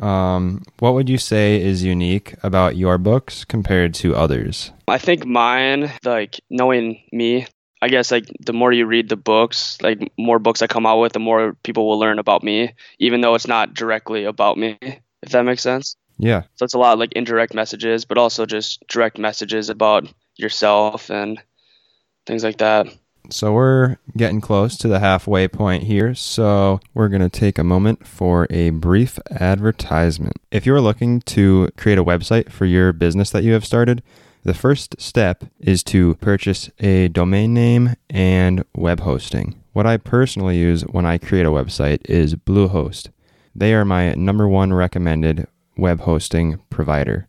Um, 0.00 0.62
what 0.78 0.94
would 0.94 1.08
you 1.08 1.18
say 1.18 1.60
is 1.60 1.82
unique 1.82 2.34
about 2.42 2.76
your 2.76 2.98
books 2.98 3.44
compared 3.44 3.94
to 3.94 4.14
others? 4.14 4.72
I 4.88 4.98
think 4.98 5.26
mine, 5.26 5.92
like 6.04 6.40
knowing 6.50 7.02
me, 7.12 7.46
I 7.80 7.88
guess 7.88 8.10
like 8.10 8.26
the 8.40 8.52
more 8.52 8.72
you 8.72 8.86
read 8.86 9.08
the 9.08 9.16
books, 9.16 9.78
like 9.82 9.98
more 10.16 10.38
books 10.38 10.62
I 10.62 10.66
come 10.66 10.86
out 10.86 11.00
with, 11.00 11.12
the 11.12 11.18
more 11.18 11.56
people 11.62 11.88
will 11.88 11.98
learn 11.98 12.18
about 12.18 12.42
me, 12.42 12.74
even 12.98 13.20
though 13.20 13.34
it's 13.34 13.48
not 13.48 13.74
directly 13.74 14.24
about 14.24 14.56
me, 14.56 14.78
if 14.80 15.32
that 15.32 15.44
makes 15.44 15.62
sense. 15.62 15.96
Yeah. 16.18 16.42
So 16.54 16.64
it's 16.64 16.74
a 16.74 16.78
lot 16.78 16.98
like 16.98 17.12
indirect 17.14 17.54
messages, 17.54 18.04
but 18.04 18.18
also 18.18 18.46
just 18.46 18.86
direct 18.86 19.18
messages 19.18 19.68
about 19.68 20.06
yourself 20.36 21.10
and 21.10 21.42
things 22.26 22.44
like 22.44 22.58
that. 22.58 22.86
So 23.30 23.52
we're 23.52 23.96
getting 24.16 24.40
close 24.40 24.76
to 24.78 24.88
the 24.88 24.98
halfway 24.98 25.48
point 25.48 25.84
here, 25.84 26.14
so 26.14 26.80
we're 26.92 27.08
going 27.08 27.22
to 27.22 27.28
take 27.28 27.58
a 27.58 27.64
moment 27.64 28.06
for 28.06 28.46
a 28.50 28.70
brief 28.70 29.18
advertisement. 29.30 30.36
If 30.50 30.66
you're 30.66 30.80
looking 30.80 31.20
to 31.22 31.70
create 31.76 31.98
a 31.98 32.04
website 32.04 32.50
for 32.50 32.66
your 32.66 32.92
business 32.92 33.30
that 33.30 33.44
you 33.44 33.52
have 33.52 33.64
started, 33.64 34.02
the 34.44 34.54
first 34.54 35.00
step 35.00 35.44
is 35.60 35.82
to 35.84 36.16
purchase 36.16 36.68
a 36.80 37.08
domain 37.08 37.54
name 37.54 37.94
and 38.10 38.64
web 38.74 39.00
hosting. 39.00 39.62
What 39.72 39.86
I 39.86 39.96
personally 39.96 40.58
use 40.58 40.82
when 40.82 41.06
I 41.06 41.16
create 41.16 41.46
a 41.46 41.50
website 41.50 42.00
is 42.04 42.34
Bluehost. 42.34 43.08
They 43.54 43.72
are 43.72 43.84
my 43.84 44.12
number 44.14 44.48
one 44.48 44.72
recommended 44.72 45.46
web 45.76 46.00
hosting 46.00 46.60
provider. 46.70 47.28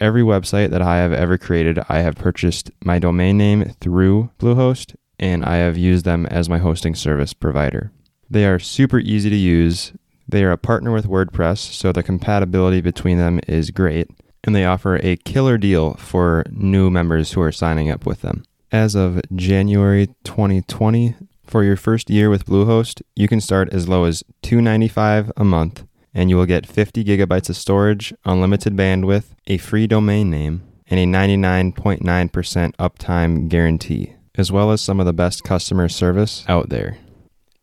Every 0.00 0.22
website 0.22 0.70
that 0.70 0.82
I 0.82 0.96
have 0.96 1.12
ever 1.12 1.38
created, 1.38 1.78
I 1.88 2.00
have 2.00 2.16
purchased 2.16 2.70
my 2.82 2.98
domain 2.98 3.38
name 3.38 3.74
through 3.80 4.30
Bluehost 4.40 4.96
and 5.18 5.44
I 5.44 5.56
have 5.56 5.76
used 5.76 6.04
them 6.04 6.26
as 6.26 6.48
my 6.48 6.58
hosting 6.58 6.94
service 6.94 7.32
provider. 7.32 7.90
They 8.28 8.46
are 8.46 8.58
super 8.58 8.98
easy 8.98 9.30
to 9.30 9.36
use. 9.36 9.92
They 10.28 10.44
are 10.44 10.52
a 10.52 10.58
partner 10.58 10.92
with 10.92 11.06
WordPress, 11.06 11.58
so 11.58 11.92
the 11.92 12.02
compatibility 12.02 12.80
between 12.80 13.18
them 13.18 13.40
is 13.46 13.70
great, 13.70 14.08
and 14.42 14.54
they 14.54 14.64
offer 14.64 14.96
a 14.96 15.16
killer 15.16 15.58
deal 15.58 15.94
for 15.94 16.44
new 16.50 16.90
members 16.90 17.32
who 17.32 17.40
are 17.42 17.52
signing 17.52 17.90
up 17.90 18.06
with 18.06 18.22
them. 18.22 18.44
As 18.72 18.94
of 18.94 19.20
January 19.34 20.08
2020, 20.24 21.14
for 21.46 21.62
your 21.62 21.76
first 21.76 22.10
year 22.10 22.30
with 22.30 22.46
Bluehost, 22.46 23.02
you 23.14 23.28
can 23.28 23.40
start 23.40 23.72
as 23.72 23.88
low 23.88 24.04
as 24.04 24.24
$2.95 24.42 25.30
a 25.36 25.44
month, 25.44 25.84
and 26.12 26.30
you 26.30 26.36
will 26.36 26.46
get 26.46 26.66
50 26.66 27.04
gigabytes 27.04 27.50
of 27.50 27.56
storage, 27.56 28.14
unlimited 28.24 28.74
bandwidth, 28.74 29.26
a 29.46 29.58
free 29.58 29.86
domain 29.86 30.30
name, 30.30 30.62
and 30.88 30.98
a 30.98 31.04
99.9% 31.04 32.74
uptime 32.76 33.48
guarantee, 33.48 34.14
as 34.36 34.50
well 34.50 34.70
as 34.70 34.80
some 34.80 35.00
of 35.00 35.06
the 35.06 35.12
best 35.12 35.44
customer 35.44 35.88
service 35.88 36.44
out 36.48 36.68
there. 36.68 36.98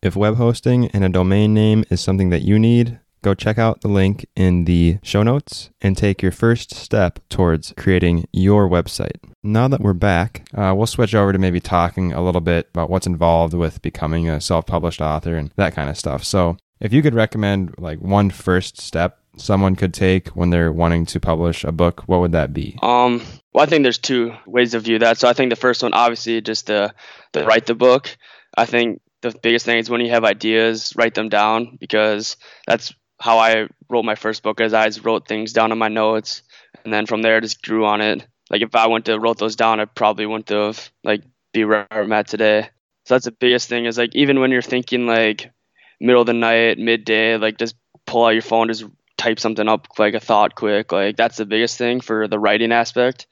If 0.02 0.16
web 0.16 0.36
hosting 0.36 0.88
and 0.88 1.04
a 1.04 1.08
domain 1.08 1.54
name 1.54 1.84
is 1.90 2.00
something 2.00 2.30
that 2.30 2.42
you 2.42 2.58
need, 2.58 2.98
go 3.22 3.34
check 3.34 3.56
out 3.56 3.80
the 3.80 3.88
link 3.88 4.26
in 4.34 4.64
the 4.64 4.98
show 5.02 5.22
notes 5.22 5.70
and 5.80 5.96
take 5.96 6.22
your 6.22 6.32
first 6.32 6.74
step 6.74 7.20
towards 7.28 7.72
creating 7.76 8.26
your 8.32 8.68
website. 8.68 9.16
Now 9.44 9.68
that 9.68 9.80
we're 9.80 9.92
back, 9.92 10.46
uh, 10.54 10.74
we'll 10.76 10.86
switch 10.86 11.14
over 11.14 11.32
to 11.32 11.38
maybe 11.38 11.60
talking 11.60 12.12
a 12.12 12.22
little 12.22 12.40
bit 12.40 12.68
about 12.74 12.90
what's 12.90 13.06
involved 13.06 13.54
with 13.54 13.82
becoming 13.82 14.28
a 14.28 14.40
self 14.40 14.66
published 14.66 15.00
author 15.00 15.36
and 15.36 15.52
that 15.56 15.74
kind 15.74 15.88
of 15.88 15.96
stuff. 15.96 16.24
So, 16.24 16.56
if 16.80 16.92
you 16.92 17.00
could 17.00 17.14
recommend 17.14 17.76
like 17.78 18.00
one 18.00 18.30
first 18.30 18.80
step 18.80 19.21
someone 19.36 19.76
could 19.76 19.94
take 19.94 20.28
when 20.28 20.50
they're 20.50 20.72
wanting 20.72 21.06
to 21.06 21.20
publish 21.20 21.64
a 21.64 21.72
book, 21.72 22.02
what 22.06 22.20
would 22.20 22.32
that 22.32 22.52
be? 22.52 22.78
Um, 22.82 23.22
well, 23.52 23.62
I 23.62 23.66
think 23.66 23.82
there's 23.82 23.98
two 23.98 24.34
ways 24.46 24.72
to 24.72 24.80
view 24.80 24.98
that. 25.00 25.18
So 25.18 25.28
I 25.28 25.32
think 25.32 25.50
the 25.50 25.56
first 25.56 25.82
one, 25.82 25.94
obviously, 25.94 26.40
just 26.40 26.66
to, 26.68 26.94
to 27.32 27.44
write 27.44 27.66
the 27.66 27.74
book. 27.74 28.16
I 28.56 28.66
think 28.66 29.00
the 29.22 29.30
biggest 29.42 29.64
thing 29.64 29.78
is 29.78 29.88
when 29.88 30.00
you 30.00 30.10
have 30.10 30.24
ideas, 30.24 30.92
write 30.96 31.14
them 31.14 31.28
down 31.28 31.78
because 31.80 32.36
that's 32.66 32.92
how 33.18 33.38
I 33.38 33.68
wrote 33.88 34.04
my 34.04 34.14
first 34.14 34.42
book. 34.42 34.60
As 34.60 34.74
I 34.74 34.86
just 34.86 35.04
wrote 35.04 35.26
things 35.26 35.52
down 35.52 35.72
in 35.72 35.78
my 35.78 35.88
notes, 35.88 36.42
and 36.84 36.92
then 36.92 37.06
from 37.06 37.22
there, 37.22 37.40
just 37.40 37.62
grew 37.62 37.86
on 37.86 38.00
it. 38.00 38.26
Like 38.50 38.62
if 38.62 38.74
I 38.74 38.88
went 38.88 39.06
to 39.06 39.18
wrote 39.18 39.38
those 39.38 39.56
down, 39.56 39.80
I 39.80 39.86
probably 39.86 40.26
wouldn't 40.26 40.48
have 40.48 40.90
like 41.04 41.22
be 41.52 41.64
where 41.64 41.86
I'm 41.90 42.12
at 42.12 42.26
today. 42.26 42.68
So 43.06 43.14
that's 43.14 43.24
the 43.24 43.32
biggest 43.32 43.68
thing 43.68 43.86
is 43.86 43.98
like 43.98 44.14
even 44.14 44.40
when 44.40 44.50
you're 44.50 44.62
thinking 44.62 45.06
like 45.06 45.50
middle 46.00 46.20
of 46.20 46.26
the 46.26 46.32
night, 46.32 46.78
midday, 46.78 47.36
like 47.36 47.58
just 47.58 47.76
pull 48.06 48.26
out 48.26 48.30
your 48.30 48.42
phone, 48.42 48.68
just 48.68 48.84
type 49.22 49.38
something 49.38 49.68
up 49.68 49.86
like 49.98 50.14
a 50.14 50.20
thought 50.20 50.54
quick. 50.54 50.92
Like 50.92 51.16
that's 51.16 51.36
the 51.36 51.46
biggest 51.46 51.78
thing 51.78 52.00
for 52.00 52.26
the 52.28 52.38
writing 52.38 52.72
aspect. 52.72 53.26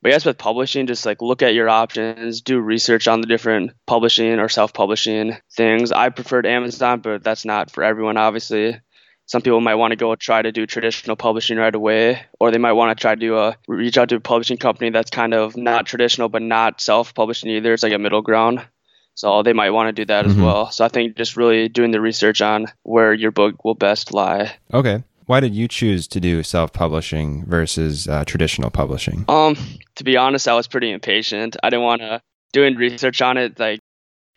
But 0.00 0.08
I 0.08 0.14
guess 0.14 0.24
with 0.24 0.36
publishing, 0.36 0.88
just 0.88 1.06
like 1.06 1.22
look 1.22 1.42
at 1.42 1.54
your 1.54 1.68
options, 1.68 2.40
do 2.40 2.58
research 2.58 3.06
on 3.06 3.20
the 3.20 3.28
different 3.28 3.70
publishing 3.86 4.40
or 4.40 4.48
self-publishing 4.48 5.36
things. 5.52 5.92
I 5.92 6.08
preferred 6.08 6.44
Amazon, 6.44 7.00
but 7.00 7.22
that's 7.22 7.44
not 7.44 7.70
for 7.70 7.84
everyone, 7.84 8.16
obviously. 8.16 8.80
Some 9.26 9.42
people 9.42 9.60
might 9.60 9.76
want 9.76 9.92
to 9.92 9.96
go 9.96 10.16
try 10.16 10.42
to 10.42 10.50
do 10.50 10.66
traditional 10.66 11.14
publishing 11.14 11.56
right 11.56 11.74
away, 11.74 12.20
or 12.40 12.50
they 12.50 12.58
might 12.58 12.72
want 12.72 12.98
to 12.98 13.00
try 13.00 13.14
to 13.14 13.20
do 13.20 13.38
a 13.38 13.56
reach 13.68 13.96
out 13.96 14.08
to 14.08 14.16
a 14.16 14.20
publishing 14.20 14.58
company 14.58 14.90
that's 14.90 15.10
kind 15.10 15.34
of 15.34 15.56
not 15.56 15.86
traditional 15.86 16.28
but 16.28 16.42
not 16.42 16.80
self-publishing 16.80 17.48
either. 17.50 17.72
It's 17.72 17.84
like 17.84 17.92
a 17.92 17.98
middle 17.98 18.22
ground. 18.22 18.66
So 19.14 19.42
they 19.42 19.52
might 19.52 19.70
want 19.70 19.88
to 19.88 19.92
do 19.92 20.06
that 20.06 20.24
mm-hmm. 20.24 20.40
as 20.40 20.44
well. 20.44 20.70
So 20.70 20.84
I 20.84 20.88
think 20.88 21.16
just 21.16 21.36
really 21.36 21.68
doing 21.68 21.92
the 21.92 22.00
research 22.00 22.42
on 22.42 22.66
where 22.82 23.12
your 23.12 23.30
book 23.30 23.64
will 23.64 23.74
best 23.74 24.12
lie. 24.12 24.56
Okay. 24.72 25.04
Why 25.26 25.40
did 25.40 25.54
you 25.54 25.68
choose 25.68 26.06
to 26.08 26.20
do 26.20 26.42
self-publishing 26.42 27.46
versus 27.46 28.08
uh, 28.08 28.24
traditional 28.24 28.70
publishing? 28.70 29.24
Um, 29.28 29.56
to 29.96 30.04
be 30.04 30.16
honest, 30.16 30.48
I 30.48 30.54
was 30.54 30.66
pretty 30.66 30.90
impatient. 30.90 31.56
I 31.62 31.70
didn't 31.70 31.84
want 31.84 32.02
to 32.02 32.20
doing 32.52 32.76
research 32.76 33.22
on 33.22 33.36
it, 33.38 33.58
like 33.58 33.80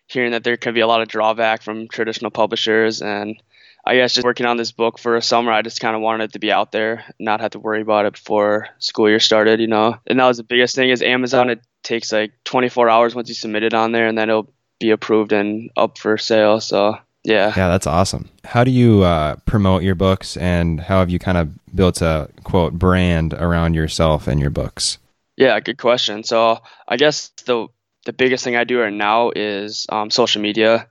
hearing 0.07 0.31
that 0.31 0.43
there 0.43 0.57
could 0.57 0.73
be 0.73 0.81
a 0.81 0.87
lot 0.87 1.01
of 1.01 1.07
drawback 1.07 1.63
from 1.63 1.87
traditional 1.87 2.31
publishers, 2.31 3.01
and 3.01 3.41
I 3.85 3.95
guess 3.95 4.15
just 4.15 4.25
working 4.25 4.47
on 4.47 4.57
this 4.57 4.71
book 4.71 4.97
for 4.97 5.15
a 5.15 5.21
summer, 5.21 5.51
I 5.51 5.61
just 5.61 5.79
kind 5.79 5.95
of 5.95 6.01
wanted 6.01 6.25
it 6.25 6.33
to 6.33 6.39
be 6.39 6.51
out 6.51 6.71
there, 6.71 7.05
not 7.19 7.41
have 7.41 7.51
to 7.51 7.59
worry 7.59 7.81
about 7.81 8.05
it 8.05 8.13
before 8.13 8.69
school 8.79 9.07
year 9.07 9.19
started, 9.19 9.59
you 9.59 9.67
know. 9.67 9.97
And 10.07 10.19
that 10.19 10.27
was 10.27 10.37
the 10.37 10.43
biggest 10.43 10.75
thing 10.75 10.89
is 10.89 11.03
Amazon. 11.03 11.51
It 11.51 11.61
takes 11.83 12.11
like 12.11 12.31
24 12.45 12.89
hours 12.89 13.13
once 13.13 13.29
you 13.29 13.35
submit 13.35 13.63
it 13.63 13.75
on 13.75 13.91
there, 13.91 14.07
and 14.07 14.17
then 14.17 14.29
it'll 14.29 14.51
be 14.79 14.89
approved 14.89 15.33
and 15.33 15.69
up 15.77 15.99
for 15.99 16.17
sale. 16.17 16.59
So 16.61 16.97
yeah. 17.25 17.51
Yeah, 17.55 17.67
that's 17.67 17.87
awesome. 17.87 18.29
How 18.43 18.63
do 18.63 18.71
you 18.71 19.03
uh, 19.03 19.37
promote 19.45 19.83
your 19.83 19.95
books 19.95 20.37
and 20.37 20.79
how 20.79 20.99
have 20.99 21.09
you 21.09 21.19
kind 21.19 21.37
of 21.37 21.49
built 21.75 22.01
a 22.01 22.29
quote 22.43 22.73
brand 22.73 23.33
around 23.33 23.73
yourself 23.73 24.27
and 24.27 24.39
your 24.39 24.51
books? 24.51 24.99
Yeah, 25.35 25.59
good 25.59 25.77
question. 25.77 26.23
So 26.23 26.59
I 26.87 26.97
guess 26.97 27.29
the 27.45 27.67
the 28.05 28.13
biggest 28.13 28.43
thing 28.43 28.55
I 28.55 28.63
do 28.63 28.79
right 28.79 28.93
now 28.93 29.31
is 29.35 29.87
um, 29.89 30.11
social 30.11 30.41
media. 30.41 30.87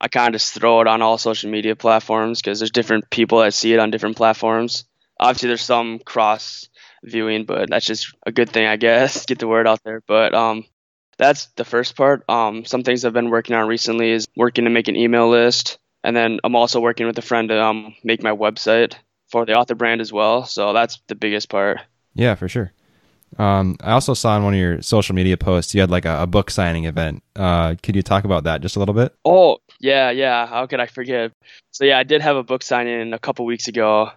I 0.00 0.08
kind 0.08 0.34
of 0.34 0.40
just 0.40 0.52
throw 0.52 0.80
it 0.80 0.88
on 0.88 1.00
all 1.00 1.16
social 1.16 1.48
media 1.48 1.76
platforms 1.76 2.42
because 2.42 2.58
there's 2.58 2.72
different 2.72 3.08
people 3.08 3.38
that 3.38 3.54
see 3.54 3.72
it 3.72 3.78
on 3.78 3.92
different 3.92 4.16
platforms. 4.16 4.84
Obviously, 5.20 5.46
there's 5.46 5.62
some 5.62 6.00
cross 6.00 6.68
viewing, 7.04 7.44
but 7.44 7.70
that's 7.70 7.86
just 7.86 8.12
a 8.26 8.32
good 8.32 8.50
thing, 8.50 8.66
I 8.66 8.76
guess. 8.76 9.26
Get 9.26 9.38
the 9.38 9.46
word 9.46 9.68
out 9.68 9.80
there. 9.84 10.02
But 10.08 10.34
um, 10.34 10.64
that's 11.18 11.46
the 11.56 11.64
first 11.64 11.96
part. 11.96 12.24
Um, 12.28 12.64
some 12.64 12.82
things 12.82 13.04
I've 13.04 13.12
been 13.12 13.30
working 13.30 13.54
on 13.56 13.68
recently 13.68 14.10
is 14.10 14.26
working 14.36 14.64
to 14.64 14.70
make 14.70 14.88
an 14.88 14.96
email 14.96 15.28
list, 15.28 15.78
and 16.02 16.16
then 16.16 16.40
I'm 16.44 16.56
also 16.56 16.80
working 16.80 17.06
with 17.06 17.18
a 17.18 17.22
friend 17.22 17.48
to 17.48 17.62
um, 17.62 17.94
make 18.02 18.22
my 18.22 18.32
website 18.32 18.94
for 19.30 19.46
the 19.46 19.54
author 19.54 19.74
brand 19.74 20.00
as 20.00 20.12
well. 20.12 20.44
So 20.44 20.72
that's 20.72 21.00
the 21.06 21.14
biggest 21.14 21.48
part. 21.48 21.80
Yeah, 22.14 22.34
for 22.34 22.48
sure. 22.48 22.72
Um, 23.38 23.76
I 23.80 23.92
also 23.92 24.14
saw 24.14 24.36
in 24.36 24.44
one 24.44 24.52
of 24.54 24.60
your 24.60 24.82
social 24.82 25.14
media 25.14 25.36
posts 25.36 25.74
you 25.74 25.80
had 25.80 25.90
like 25.90 26.04
a, 26.04 26.22
a 26.22 26.26
book 26.26 26.50
signing 26.50 26.84
event. 26.84 27.22
Uh, 27.34 27.76
could 27.82 27.96
you 27.96 28.02
talk 28.02 28.24
about 28.24 28.44
that 28.44 28.60
just 28.60 28.76
a 28.76 28.78
little 28.78 28.94
bit? 28.94 29.14
Oh 29.24 29.58
yeah, 29.80 30.10
yeah. 30.10 30.46
How 30.46 30.66
could 30.66 30.80
I 30.80 30.86
forget? 30.86 31.32
So 31.70 31.84
yeah, 31.84 31.98
I 31.98 32.02
did 32.02 32.20
have 32.20 32.36
a 32.36 32.42
book 32.42 32.62
signing 32.62 33.12
a 33.12 33.18
couple 33.18 33.46
weeks 33.46 33.68
ago, 33.68 34.10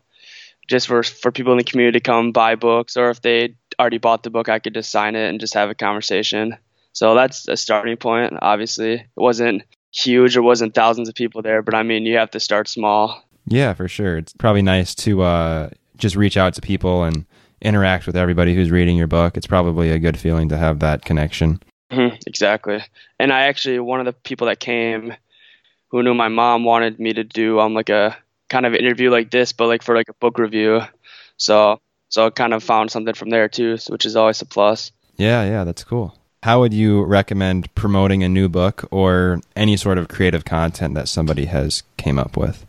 just 0.68 0.88
for 0.88 1.02
for 1.02 1.32
people 1.32 1.54
in 1.54 1.58
the 1.58 1.64
community 1.64 2.00
to 2.00 2.04
come 2.04 2.34
buy 2.34 2.56
books, 2.56 2.98
or 2.98 3.10
if 3.10 3.22
they 3.22 3.56
already 3.80 4.00
bought 4.00 4.24
the 4.24 4.30
book, 4.30 4.50
I 4.50 4.60
could 4.60 4.74
just 4.74 4.92
sign 4.92 5.16
it 5.16 5.30
and 5.30 5.40
just 5.40 5.54
have 5.54 5.70
a 5.70 5.76
conversation. 5.76 6.58
So 6.96 7.14
that's 7.14 7.50
a 7.50 7.58
starting 7.58 7.98
point. 7.98 8.34
Obviously, 8.42 8.94
it 8.94 9.08
wasn't 9.18 9.64
huge. 9.94 10.38
It 10.38 10.42
wasn't 10.42 10.74
thousands 10.74 11.10
of 11.10 11.16
people 11.16 11.42
there, 11.42 11.62
but 11.62 11.76
I 11.76 11.84
mean, 11.84 12.06
you 12.06 12.16
have 12.18 12.32
to 12.32 12.40
start 12.40 12.70
small. 12.70 13.22
Yeah, 13.48 13.74
for 13.74 13.90
sure. 13.90 14.18
It's 14.18 14.32
probably 14.32 14.62
nice 14.62 14.96
to 14.96 15.22
uh, 15.22 15.70
just 15.98 16.16
reach 16.16 16.38
out 16.38 16.54
to 16.54 16.62
people 16.62 17.04
and 17.04 17.26
interact 17.62 18.08
with 18.08 18.16
everybody 18.16 18.56
who's 18.56 18.72
reading 18.72 18.96
your 18.96 19.08
book. 19.08 19.36
It's 19.36 19.46
probably 19.46 19.92
a 19.92 20.00
good 20.00 20.18
feeling 20.18 20.48
to 20.50 20.58
have 20.58 20.80
that 20.80 21.04
connection. 21.04 21.62
Mm-hmm, 21.92 22.16
exactly. 22.26 22.82
And 23.20 23.34
I 23.34 23.48
actually, 23.48 23.80
one 23.80 24.00
of 24.00 24.06
the 24.06 24.14
people 24.14 24.48
that 24.48 24.62
came 24.62 25.14
who 25.90 26.02
knew 26.02 26.14
my 26.14 26.30
mom 26.30 26.64
wanted 26.64 26.98
me 26.98 27.12
to 27.12 27.26
do 27.26 27.60
um 27.60 27.74
like 27.74 27.90
a 27.90 28.18
kind 28.50 28.66
of 28.66 28.74
interview 28.74 29.10
like 29.12 29.32
this, 29.32 29.52
but 29.52 29.68
like 29.68 29.84
for 29.84 29.96
like 29.96 30.08
a 30.08 30.14
book 30.14 30.40
review. 30.40 30.82
So 31.36 31.82
so 32.08 32.28
I 32.28 32.30
kind 32.30 32.54
of 32.54 32.64
found 32.64 32.90
something 32.90 33.14
from 33.14 33.32
there 33.32 33.50
too, 33.50 33.78
which 33.90 34.06
is 34.06 34.16
always 34.16 34.42
a 34.42 34.46
plus. 34.46 34.94
Yeah, 35.18 35.44
yeah, 35.44 35.66
that's 35.66 35.84
cool 35.84 36.18
how 36.46 36.60
would 36.60 36.76
you 36.76 37.04
recommend 37.04 37.74
promoting 37.74 38.22
a 38.22 38.30
new 38.30 38.48
book 38.48 38.88
or 38.92 39.42
any 39.56 39.76
sort 39.76 39.98
of 39.98 40.08
creative 40.08 40.46
content 40.46 40.94
that 40.94 41.08
somebody 41.08 41.46
has 41.46 41.82
came 41.98 42.20
up 42.20 42.38
with? 42.38 42.68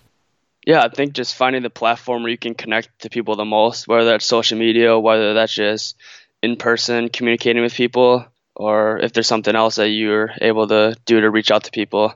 Yeah, 0.66 0.82
I 0.82 0.88
think 0.88 1.12
just 1.12 1.34
finding 1.34 1.62
the 1.62 1.68
platform 1.68 2.22
where 2.22 2.30
you 2.30 2.38
can 2.38 2.54
connect 2.54 2.88
to 3.00 3.10
people 3.10 3.36
the 3.36 3.44
most, 3.44 3.86
whether 3.86 4.06
that's 4.06 4.24
social 4.24 4.56
media, 4.56 4.98
whether 4.98 5.34
that's 5.34 5.54
just 5.54 5.94
in 6.42 6.56
person 6.56 7.10
communicating 7.10 7.62
with 7.62 7.74
people, 7.74 8.24
or 8.54 8.98
if 9.00 9.12
there's 9.12 9.26
something 9.26 9.54
else 9.54 9.74
that 9.74 9.90
you're 9.90 10.30
able 10.40 10.66
to 10.68 10.96
do 11.04 11.20
to 11.20 11.28
reach 11.28 11.50
out 11.50 11.64
to 11.64 11.70
people. 11.70 12.14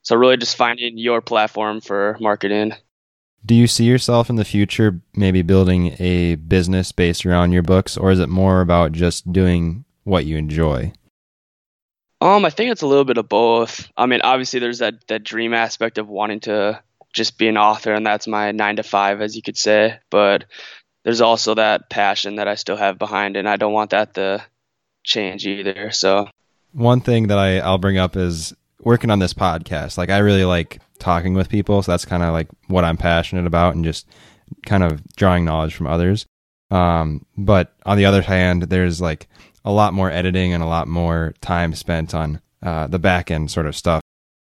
So 0.00 0.16
really 0.16 0.38
just 0.38 0.56
finding 0.56 0.96
your 0.96 1.20
platform 1.20 1.82
for 1.82 2.16
marketing. 2.18 2.72
Do 3.44 3.54
you 3.54 3.66
see 3.66 3.84
yourself 3.84 4.30
in 4.30 4.36
the 4.36 4.44
future 4.46 5.02
maybe 5.14 5.42
building 5.42 5.96
a 5.98 6.36
business 6.36 6.92
based 6.92 7.26
around 7.26 7.52
your 7.52 7.62
books 7.62 7.98
or 7.98 8.10
is 8.10 8.20
it 8.20 8.30
more 8.30 8.62
about 8.62 8.92
just 8.92 9.30
doing 9.30 9.84
what 10.04 10.26
you 10.26 10.36
enjoy? 10.36 10.92
Um, 12.20 12.44
I 12.44 12.50
think 12.50 12.70
it's 12.70 12.82
a 12.82 12.86
little 12.86 13.04
bit 13.04 13.18
of 13.18 13.28
both. 13.28 13.90
I 13.96 14.06
mean, 14.06 14.20
obviously, 14.22 14.60
there's 14.60 14.78
that 14.78 15.06
that 15.08 15.24
dream 15.24 15.52
aspect 15.52 15.98
of 15.98 16.08
wanting 16.08 16.40
to 16.40 16.80
just 17.12 17.36
be 17.36 17.48
an 17.48 17.58
author, 17.58 17.92
and 17.92 18.06
that's 18.06 18.26
my 18.26 18.52
nine 18.52 18.76
to 18.76 18.82
five, 18.82 19.20
as 19.20 19.36
you 19.36 19.42
could 19.42 19.58
say. 19.58 19.98
But 20.10 20.44
there's 21.04 21.20
also 21.20 21.54
that 21.54 21.90
passion 21.90 22.36
that 22.36 22.48
I 22.48 22.54
still 22.54 22.76
have 22.76 22.98
behind 22.98 23.36
it, 23.36 23.40
and 23.40 23.48
I 23.48 23.56
don't 23.56 23.72
want 23.72 23.90
that 23.90 24.14
to 24.14 24.44
change 25.02 25.46
either. 25.46 25.90
So, 25.90 26.28
one 26.72 27.00
thing 27.00 27.26
that 27.28 27.38
I 27.38 27.58
I'll 27.58 27.78
bring 27.78 27.98
up 27.98 28.16
is 28.16 28.54
working 28.80 29.10
on 29.10 29.18
this 29.18 29.34
podcast. 29.34 29.98
Like, 29.98 30.10
I 30.10 30.18
really 30.18 30.44
like 30.44 30.80
talking 30.98 31.34
with 31.34 31.48
people, 31.48 31.82
so 31.82 31.92
that's 31.92 32.04
kind 32.04 32.22
of 32.22 32.32
like 32.32 32.48
what 32.68 32.84
I'm 32.84 32.96
passionate 32.96 33.46
about, 33.46 33.74
and 33.74 33.84
just 33.84 34.06
kind 34.64 34.82
of 34.82 35.04
drawing 35.14 35.44
knowledge 35.44 35.74
from 35.74 35.86
others. 35.88 36.26
Um, 36.70 37.26
but 37.36 37.74
on 37.84 37.98
the 37.98 38.06
other 38.06 38.22
hand, 38.22 38.64
there's 38.64 39.00
like 39.00 39.28
a 39.64 39.72
lot 39.72 39.94
more 39.94 40.10
editing 40.10 40.52
and 40.52 40.62
a 40.62 40.66
lot 40.66 40.88
more 40.88 41.34
time 41.40 41.74
spent 41.74 42.14
on 42.14 42.40
uh, 42.62 42.86
the 42.86 42.98
back 42.98 43.30
end 43.30 43.50
sort 43.50 43.66
of 43.66 43.76
stuff 43.76 44.02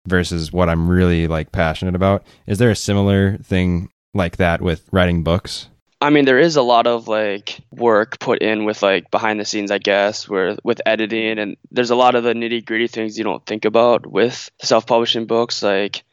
versus 0.06 0.52
what 0.52 0.68
I'm 0.68 0.88
really 0.88 1.26
like 1.26 1.52
passionate 1.52 1.94
about. 1.94 2.24
Is 2.46 2.58
there 2.58 2.70
a 2.70 2.76
similar 2.76 3.38
thing 3.38 3.90
like 4.14 4.36
that 4.36 4.62
with 4.62 4.88
writing 4.92 5.22
books? 5.22 5.68
I 6.00 6.10
mean, 6.10 6.26
there 6.26 6.38
is 6.38 6.56
a 6.56 6.62
lot 6.62 6.86
of 6.86 7.08
like 7.08 7.60
work 7.70 8.18
put 8.20 8.40
in 8.42 8.64
with 8.64 8.82
like 8.82 9.10
behind 9.10 9.40
the 9.40 9.44
scenes, 9.44 9.70
I 9.70 9.78
guess, 9.78 10.28
where 10.28 10.56
with 10.62 10.80
editing 10.84 11.38
and 11.38 11.56
there's 11.70 11.90
a 11.90 11.96
lot 11.96 12.14
of 12.14 12.22
the 12.22 12.34
nitty 12.34 12.64
gritty 12.64 12.86
things 12.86 13.16
you 13.16 13.24
don't 13.24 13.44
think 13.46 13.64
about 13.64 14.06
with 14.06 14.50
self 14.62 14.86
publishing 14.86 15.26
books. 15.26 15.62
Like, 15.62 16.04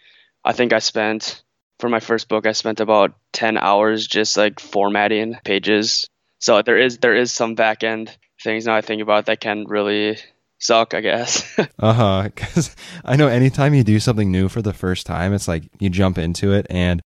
I 0.44 0.54
think 0.54 0.72
I 0.72 0.80
spent 0.80 1.44
for 1.80 1.90
my 1.90 2.00
first 2.00 2.30
book, 2.30 2.48
I 2.48 2.54
spent 2.54 2.80
about 2.80 3.14
10 3.34 3.58
hours 3.58 4.08
just 4.08 4.38
like 4.38 4.62
formatting 4.62 5.36
pages. 5.44 6.08
So 6.40 6.62
there 6.62 6.78
is 6.78 7.00
there 7.00 7.16
is 7.16 7.32
some 7.32 7.56
back 7.56 7.84
end 7.84 8.16
things 8.44 8.66
now 8.66 8.76
I 8.76 8.82
think 8.82 9.02
about 9.02 9.26
that 9.26 9.40
can 9.40 9.66
really 9.66 10.18
suck, 10.60 10.94
I 10.94 11.02
guess. 11.02 11.60
uh 11.80 11.94
huh. 11.94 12.24
Because 12.24 12.76
I 13.06 13.16
know 13.16 13.28
anytime 13.28 13.74
you 13.74 13.84
do 13.84 14.00
something 14.00 14.32
new 14.32 14.50
for 14.50 14.62
the 14.62 14.74
first 14.74 15.06
time, 15.06 15.34
it's 15.34 15.48
like 15.48 15.64
you 15.80 15.90
jump 15.90 16.18
into 16.18 16.52
it 16.54 16.68
and 16.70 17.02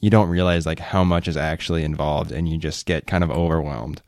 you 0.00 0.10
don't 0.10 0.30
realize 0.30 0.66
like 0.66 0.78
how 0.78 1.04
much 1.04 1.28
is 1.28 1.36
actually 1.36 1.84
involved, 1.84 2.32
and 2.32 2.48
you 2.48 2.56
just 2.56 2.86
get 2.86 3.06
kind 3.06 3.22
of 3.22 3.30
overwhelmed. 3.30 4.02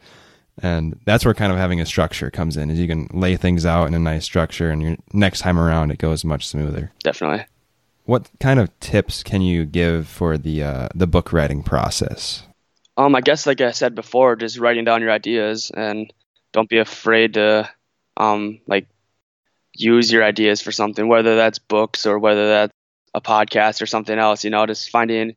And 0.62 0.98
that's 1.06 1.24
where 1.24 1.34
kind 1.34 1.52
of 1.52 1.58
having 1.58 1.80
a 1.80 1.86
structure 1.86 2.30
comes 2.30 2.56
in, 2.56 2.70
is 2.70 2.78
you 2.78 2.88
can 2.88 3.08
lay 3.12 3.36
things 3.36 3.64
out 3.64 3.86
in 3.86 3.94
a 3.94 3.98
nice 3.98 4.24
structure, 4.24 4.70
and 4.70 4.82
your 4.82 4.96
next 5.12 5.40
time 5.40 5.58
around 5.58 5.90
it 5.90 5.98
goes 5.98 6.24
much 6.24 6.46
smoother. 6.46 6.92
Definitely. 7.04 7.44
What 8.04 8.30
kind 8.40 8.58
of 8.58 8.78
tips 8.80 9.22
can 9.22 9.42
you 9.42 9.64
give 9.64 10.08
for 10.08 10.38
the 10.38 10.62
uh, 10.62 10.88
the 10.94 11.06
book 11.06 11.32
writing 11.32 11.62
process? 11.62 12.44
Um, 12.96 13.14
I 13.14 13.20
guess 13.20 13.46
like 13.46 13.60
I 13.60 13.70
said 13.72 13.94
before, 13.94 14.36
just 14.36 14.58
writing 14.58 14.84
down 14.84 15.02
your 15.02 15.10
ideas 15.10 15.70
and 15.74 16.12
don't 16.52 16.68
be 16.68 16.78
afraid 16.78 17.34
to 17.34 17.68
um 18.16 18.60
like 18.66 18.86
use 19.74 20.12
your 20.12 20.24
ideas 20.24 20.60
for 20.60 20.72
something, 20.72 21.08
whether 21.08 21.36
that's 21.36 21.58
books 21.58 22.06
or 22.06 22.18
whether 22.18 22.48
that's 22.48 22.72
a 23.14 23.20
podcast 23.20 23.80
or 23.80 23.86
something 23.86 24.18
else. 24.18 24.44
You 24.44 24.50
know, 24.50 24.66
just 24.66 24.90
finding 24.90 25.34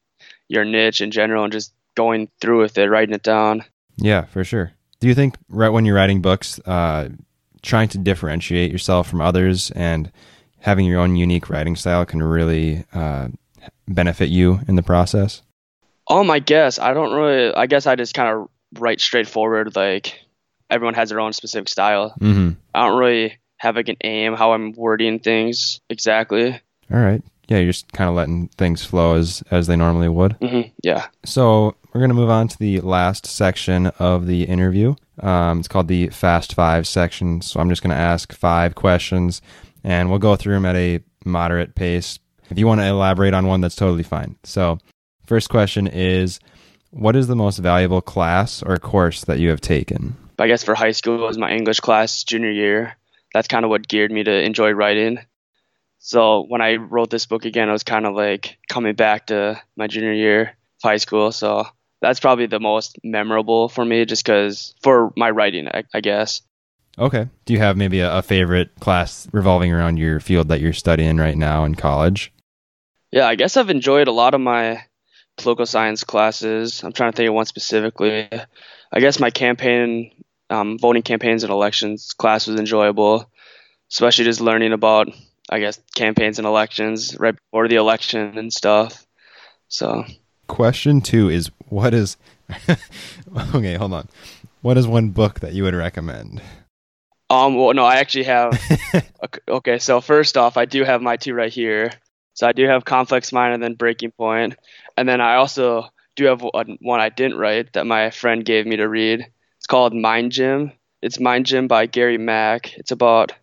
your 0.48 0.65
niche 0.65 1.01
in 1.01 1.12
general 1.12 1.43
and 1.43 1.53
just 1.53 1.74
going 1.95 2.29
through 2.41 2.62
with 2.62 2.77
it, 2.77 2.89
writing 2.89 3.15
it 3.15 3.24
down. 3.24 3.63
Yeah, 3.98 4.25
for 4.25 4.43
sure. 4.43 4.74
Do 5.00 5.07
you 5.07 5.15
think 5.15 5.36
right 5.50 5.69
when 5.69 5.86
you're 5.86 5.95
writing 5.95 6.22
books, 6.22 6.60
uh, 6.65 7.10
trying 7.62 7.89
to 7.89 7.98
differentiate 7.98 8.72
yourself 8.72 9.10
from 9.10 9.22
others 9.22 9.72
and 9.72 10.12
having 10.60 10.86
your 10.86 11.00
own 11.00 11.15
unique 11.15 11.50
writing 11.50 11.75
style 11.75 12.05
can 12.05 12.22
really 12.22 12.86
uh, 12.93 13.29
benefit 13.88 14.29
you 14.29 14.60
in 14.67 14.75
the 14.75 14.84
process? 14.84 15.41
Um, 16.07 16.29
I 16.29 16.39
guess 16.39 16.77
I 16.79 16.93
don't 16.93 17.13
really. 17.13 17.53
I 17.53 17.65
guess 17.65 17.88
I 17.88 17.95
just 17.95 18.13
kind 18.13 18.29
of 18.29 18.50
write 18.79 19.01
straightforward. 19.01 19.75
Like 19.75 20.19
everyone 20.69 20.93
has 20.95 21.10
their 21.10 21.19
own 21.19 21.34
specific 21.34 21.69
style. 21.69 22.13
Mm-hmm. 22.19 22.51
I 22.74 22.86
don't 22.86 22.98
really 22.98 23.38
have 23.57 23.75
like 23.75 23.89
an 23.89 23.98
aim 24.03 24.34
how 24.34 24.53
I'm 24.53 24.74
wording 24.74 25.19
things 25.19 25.79
exactly. 25.89 26.51
All 26.91 27.00
right. 27.00 27.22
Yeah, 27.48 27.60
you're 27.60 27.72
just 27.72 27.91
kind 27.93 28.10
of 28.10 28.15
letting 28.15 28.48
things 28.50 28.84
flow 28.84 29.15
as 29.15 29.43
as 29.51 29.67
they 29.67 29.75
normally 29.75 30.10
would. 30.10 30.34
hmm 30.34 30.62
Yeah. 30.84 31.07
So 31.25 31.75
we're 31.93 32.01
going 32.01 32.10
to 32.10 32.15
move 32.15 32.29
on 32.29 32.48
to 32.50 32.57
the 32.60 32.81
last 32.81 33.25
section 33.25 33.88
of 34.00 34.27
the 34.27 34.43
interview. 34.43 34.95
Um, 35.22 35.60
it's 35.60 35.67
called 35.67 35.88
the 35.88 36.10
Fast 36.10 36.53
Five 36.53 36.88
section. 36.88 37.41
So 37.41 37.60
I'm 37.60 37.69
just 37.69 37.81
going 37.81 37.95
to 37.95 38.01
ask 38.01 38.34
five 38.34 38.75
questions, 38.75 39.41
and 39.84 40.10
we'll 40.10 40.19
go 40.19 40.36
through 40.36 40.55
them 40.55 40.65
at 40.65 40.75
a 40.75 41.00
moderate 41.24 41.75
pace. 41.75 42.19
If 42.50 42.60
you 42.60 42.67
want 42.67 42.81
to 42.81 42.88
elaborate 42.88 43.34
on 43.34 43.48
one, 43.48 43.62
that's 43.62 43.75
totally 43.75 44.03
fine. 44.03 44.36
So, 44.43 44.77
first 45.25 45.50
question 45.50 45.88
is, 45.88 46.39
what 46.91 47.15
is 47.15 47.27
the 47.27 47.36
most 47.36 47.57
valuable 47.57 48.01
class 48.01 48.62
or 48.62 48.77
course 48.77 49.24
that 49.24 49.39
you 49.39 49.50
have 49.50 49.62
taken? 49.62 50.15
I 50.39 50.48
guess 50.48 50.63
for 50.63 50.75
high 50.75 50.92
school 50.92 51.24
it 51.24 51.27
was 51.27 51.38
my 51.38 51.51
English 51.51 51.80
class 51.80 52.24
junior 52.24 52.51
year. 52.51 52.98
That's 53.34 53.48
kind 53.48 53.65
of 53.65 53.70
what 53.70 53.88
geared 53.88 54.12
me 54.12 54.24
to 54.24 54.44
enjoy 54.44 54.72
writing. 54.72 55.20
So 56.00 56.46
when 56.48 56.62
I 56.62 56.75
wrote 56.75 57.10
this 57.10 57.25
book 57.25 57.46
again, 57.46 57.70
it 57.70 57.72
was 57.72 57.84
kind 57.84 58.06
of 58.06 58.13
like 58.13 58.58
coming 58.70 58.96
back 58.96 59.27
to 59.27 59.62
my 59.75 59.88
junior 59.88 60.13
year 60.13 60.42
of 60.42 60.84
high 60.84 60.98
school. 60.98 61.32
So 61.32 61.65
that's 62.01 62.20
probably 62.20 62.46
the 62.46 62.60
most 62.60 63.00
memorable 63.04 63.70
for 63.70 63.84
me, 63.84 64.06
just 64.06 64.24
because 64.24 64.75
for 64.84 65.12
my 65.18 65.32
writing, 65.32 65.68
I, 65.68 65.84
I 65.94 66.01
guess. 66.01 66.42
Okay. 66.98 67.27
Do 67.46 67.54
you 67.54 67.60
have 67.60 67.75
maybe 67.75 68.00
a, 68.00 68.18
a 68.18 68.22
favorite 68.22 68.80
class 68.80 69.27
revolving 69.32 69.74
around 69.74 69.98
your 69.98 70.20
field 70.20 70.48
that 70.50 70.62
you're 70.62 70.74
studying 70.74 71.18
right 71.18 71.38
now 71.38 71.65
in 71.65 71.75
college? 71.75 72.32
Yeah, 73.12 73.27
I 73.27 73.36
guess 73.36 73.58
I've 73.58 73.70
enjoyed 73.70 74.08
a 74.08 74.13
lot 74.13 74.34
of 74.34 74.42
my 74.42 74.84
political 75.38 75.65
science 75.65 76.04
classes. 76.04 76.84
I'm 76.84 76.94
trying 76.94 77.12
to 77.12 77.18
think 77.18 77.30
of 77.30 77.34
one 77.36 77.46
specifically. 77.46 78.30
I 78.92 79.00
guess 79.00 79.20
my 79.20 79.30
campaign, 79.30 80.12
um, 80.50 80.78
voting 80.78 81.04
campaigns 81.04 81.44
and 81.44 81.52
elections 81.52 82.14
class 82.14 82.48
was 82.48 82.60
enjoyable, 82.60 83.30
especially 83.92 84.25
just 84.25 84.42
learning 84.42 84.74
about, 84.74 85.10
I 85.50 85.60
guess, 85.60 85.80
campaigns 85.96 86.38
and 86.40 86.48
elections 86.48 87.18
right 87.20 87.36
before 87.36 87.68
the 87.68 87.75
election 87.75 88.38
and 88.38 88.52
stuff. 88.52 89.06
So, 89.68 90.06
Question 90.48 91.02
two 91.02 91.30
is 91.30 91.50
what 91.70 91.94
is 91.94 92.18
okay, 93.56 93.75
hold 93.75 93.94
on. 93.94 94.08
What 94.62 94.78
is 94.78 94.88
one 94.88 95.10
book 95.10 95.39
that 95.39 95.54
you 95.54 95.63
would 95.63 95.76
recommend? 95.76 96.41
um, 97.30 97.56
well, 97.56 97.74
no, 97.74 97.84
I 97.84 97.96
actually 97.96 98.26
have. 98.26 98.60
okay, 99.48 99.80
so 99.80 100.02
first 100.02 100.38
off, 100.38 100.58
I 100.58 100.65
do 100.65 100.84
have 100.84 101.02
my 101.02 101.17
two 101.17 101.34
right 101.34 101.52
here. 101.52 101.91
So 102.34 102.48
I 102.48 102.52
do 102.52 102.67
have 102.67 102.86
Complex 102.86 103.32
Mind 103.32 103.54
and 103.54 103.63
then 103.63 103.76
Breaking 103.76 104.12
Point, 104.12 104.56
and 104.98 105.08
then 105.08 105.22
I 105.22 105.36
also 105.36 105.88
do 106.15 106.26
have 106.26 106.41
one 106.41 107.00
I 107.00 107.10
didn't 107.10 107.38
write 107.38 107.74
that 107.74 107.88
my 107.88 108.10
friend 108.12 108.46
gave 108.46 108.65
me 108.65 108.76
to 108.78 108.88
read. 108.88 109.28
It's 109.65 109.71
called 109.71 109.95
Mind 109.95 110.32
Gym. 110.32 110.73
It's 111.01 111.19
Mind 111.19 111.47
Gym 111.47 111.67
by 111.67 111.88
Gary 111.88 112.19
Mack. 112.19 112.78
It's 112.78 112.91
about 112.91 113.34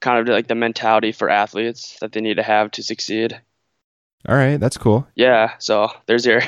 kind 0.00 0.20
of 0.20 0.32
like 0.32 0.46
the 0.46 0.54
mentality 0.54 1.10
for 1.10 1.28
athletes 1.28 1.98
that 2.00 2.12
they 2.12 2.20
need 2.20 2.36
to 2.36 2.42
have 2.44 2.70
to 2.70 2.84
succeed. 2.84 3.40
All 4.28 4.36
right, 4.36 4.58
that's 4.60 4.76
cool. 4.76 5.08
Yeah, 5.16 5.54
so 5.58 5.90
there's 6.06 6.24
your 6.24 6.40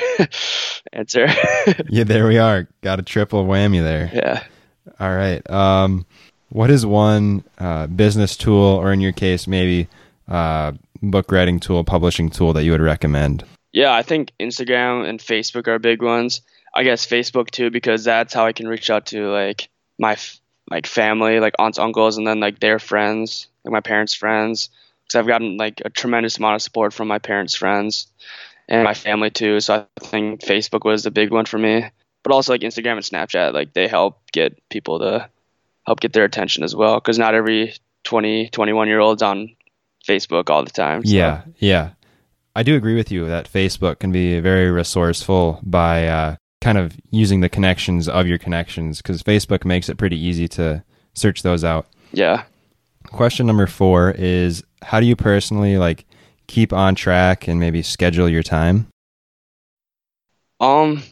answer. 0.92 1.26
Yeah, 1.88 2.04
there 2.04 2.28
we 2.28 2.38
are. 2.38 2.68
Got 2.82 3.00
a 3.00 3.02
triple 3.02 3.44
whammy 3.44 3.82
there. 3.82 4.08
yeah. 4.14 4.44
All 5.00 5.12
right. 5.12 5.42
Um, 5.50 6.06
what 6.50 6.70
is 6.70 6.86
one 6.86 7.42
uh, 7.58 7.88
business 7.88 8.36
tool, 8.36 8.62
or 8.62 8.92
in 8.92 9.00
your 9.00 9.10
case, 9.10 9.48
maybe 9.48 9.88
uh, 10.28 10.74
book 11.02 11.32
writing 11.32 11.58
tool, 11.58 11.82
publishing 11.82 12.30
tool 12.30 12.52
that 12.52 12.62
you 12.62 12.70
would 12.70 12.80
recommend? 12.80 13.44
Yeah, 13.72 13.92
I 13.92 14.02
think 14.02 14.30
Instagram 14.38 15.08
and 15.08 15.18
Facebook 15.18 15.66
are 15.66 15.80
big 15.80 16.02
ones. 16.02 16.40
I 16.74 16.84
guess 16.84 17.06
Facebook 17.06 17.50
too 17.50 17.70
because 17.70 18.04
that's 18.04 18.32
how 18.34 18.46
I 18.46 18.52
can 18.52 18.66
reach 18.68 18.90
out 18.90 19.06
to 19.06 19.28
like 19.30 19.68
my 19.98 20.16
like 20.70 20.86
family, 20.86 21.38
like 21.40 21.54
aunts, 21.58 21.78
uncles, 21.78 22.16
and 22.18 22.26
then 22.26 22.40
like 22.40 22.58
their 22.60 22.78
friends, 22.78 23.48
like 23.64 23.72
my 23.72 23.80
parents' 23.80 24.14
friends. 24.14 24.70
Because 25.04 25.18
I've 25.18 25.26
gotten 25.26 25.56
like 25.56 25.82
a 25.84 25.90
tremendous 25.90 26.38
amount 26.38 26.54
of 26.54 26.62
support 26.62 26.94
from 26.94 27.08
my 27.08 27.18
parents' 27.18 27.54
friends 27.54 28.06
and 28.68 28.84
my 28.84 28.94
family 28.94 29.30
too. 29.30 29.60
So 29.60 29.86
I 29.96 30.00
think 30.06 30.40
Facebook 30.40 30.84
was 30.84 31.02
the 31.02 31.10
big 31.10 31.30
one 31.30 31.44
for 31.44 31.58
me. 31.58 31.84
But 32.22 32.32
also 32.32 32.52
like 32.52 32.60
Instagram 32.62 32.92
and 32.92 33.00
Snapchat, 33.02 33.52
like 33.52 33.74
they 33.74 33.88
help 33.88 34.20
get 34.32 34.56
people 34.70 35.00
to 35.00 35.28
help 35.84 36.00
get 36.00 36.12
their 36.12 36.24
attention 36.24 36.62
as 36.62 36.74
well. 36.74 36.94
Because 36.94 37.18
not 37.18 37.34
every 37.34 37.74
20, 38.04 38.48
21 38.48 38.86
year 38.88 39.00
olds 39.00 39.22
on 39.22 39.54
Facebook 40.08 40.48
all 40.48 40.62
the 40.64 40.70
time. 40.70 41.04
so- 41.04 41.12
Yeah, 41.12 41.42
yeah. 41.58 41.90
I 42.54 42.62
do 42.62 42.76
agree 42.76 42.94
with 42.94 43.10
you 43.10 43.26
that 43.26 43.50
Facebook 43.50 43.98
can 43.98 44.12
be 44.12 44.38
very 44.40 44.70
resourceful 44.70 45.58
by 45.62 46.06
uh, 46.06 46.36
kind 46.62 46.78
of 46.78 46.96
using 47.10 47.40
the 47.40 47.48
connections 47.48 48.08
of 48.08 48.26
your 48.26 48.38
connections 48.38 49.02
because 49.02 49.22
Facebook 49.22 49.64
makes 49.64 49.88
it 49.88 49.98
pretty 49.98 50.18
easy 50.18 50.48
to 50.48 50.82
search 51.12 51.42
those 51.42 51.64
out. 51.64 51.86
Yeah. 52.12 52.44
Question 53.08 53.46
number 53.46 53.66
four 53.66 54.12
is 54.12 54.62
how 54.80 55.00
do 55.00 55.06
you 55.06 55.16
personally 55.16 55.76
like 55.76 56.06
keep 56.46 56.72
on 56.72 56.94
track 56.94 57.48
and 57.48 57.60
maybe 57.60 57.82
schedule 57.82 58.28
your 58.28 58.44
time? 58.44 58.86
Um, 60.60 61.02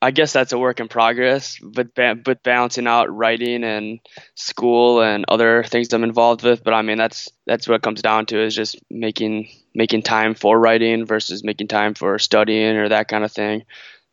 I 0.00 0.10
guess 0.10 0.32
that's 0.32 0.52
a 0.52 0.58
work 0.58 0.80
in 0.80 0.88
progress, 0.88 1.58
but 1.62 1.94
ba- 1.94 2.16
but 2.22 2.42
balancing 2.42 2.86
out 2.86 3.14
writing 3.14 3.64
and 3.64 4.00
school 4.34 5.02
and 5.02 5.26
other 5.28 5.62
things 5.64 5.92
I'm 5.92 6.04
involved 6.04 6.42
with. 6.42 6.64
But 6.64 6.72
I 6.72 6.80
mean, 6.82 6.96
that's 6.96 7.28
that's 7.46 7.68
what 7.68 7.76
it 7.76 7.82
comes 7.82 8.00
down 8.00 8.26
to 8.26 8.40
is 8.40 8.54
just 8.54 8.78
making 8.90 9.48
making 9.74 10.02
time 10.02 10.34
for 10.34 10.58
writing 10.58 11.04
versus 11.04 11.44
making 11.44 11.68
time 11.68 11.92
for 11.92 12.18
studying 12.18 12.76
or 12.76 12.88
that 12.88 13.08
kind 13.08 13.24
of 13.24 13.32
thing. 13.32 13.64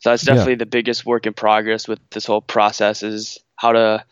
So 0.04 0.10
that's 0.10 0.28
Yeah. 0.28 0.34
definitely 0.34 0.56
the 0.56 0.66
biggest 0.66 1.06
work 1.06 1.26
in 1.26 1.34
progress 1.34 1.88
with 1.88 2.00
this 2.12 2.26
whole 2.26 2.42
process 2.42 3.04
is 3.04 3.38
how 3.56 3.72
to 3.72 4.04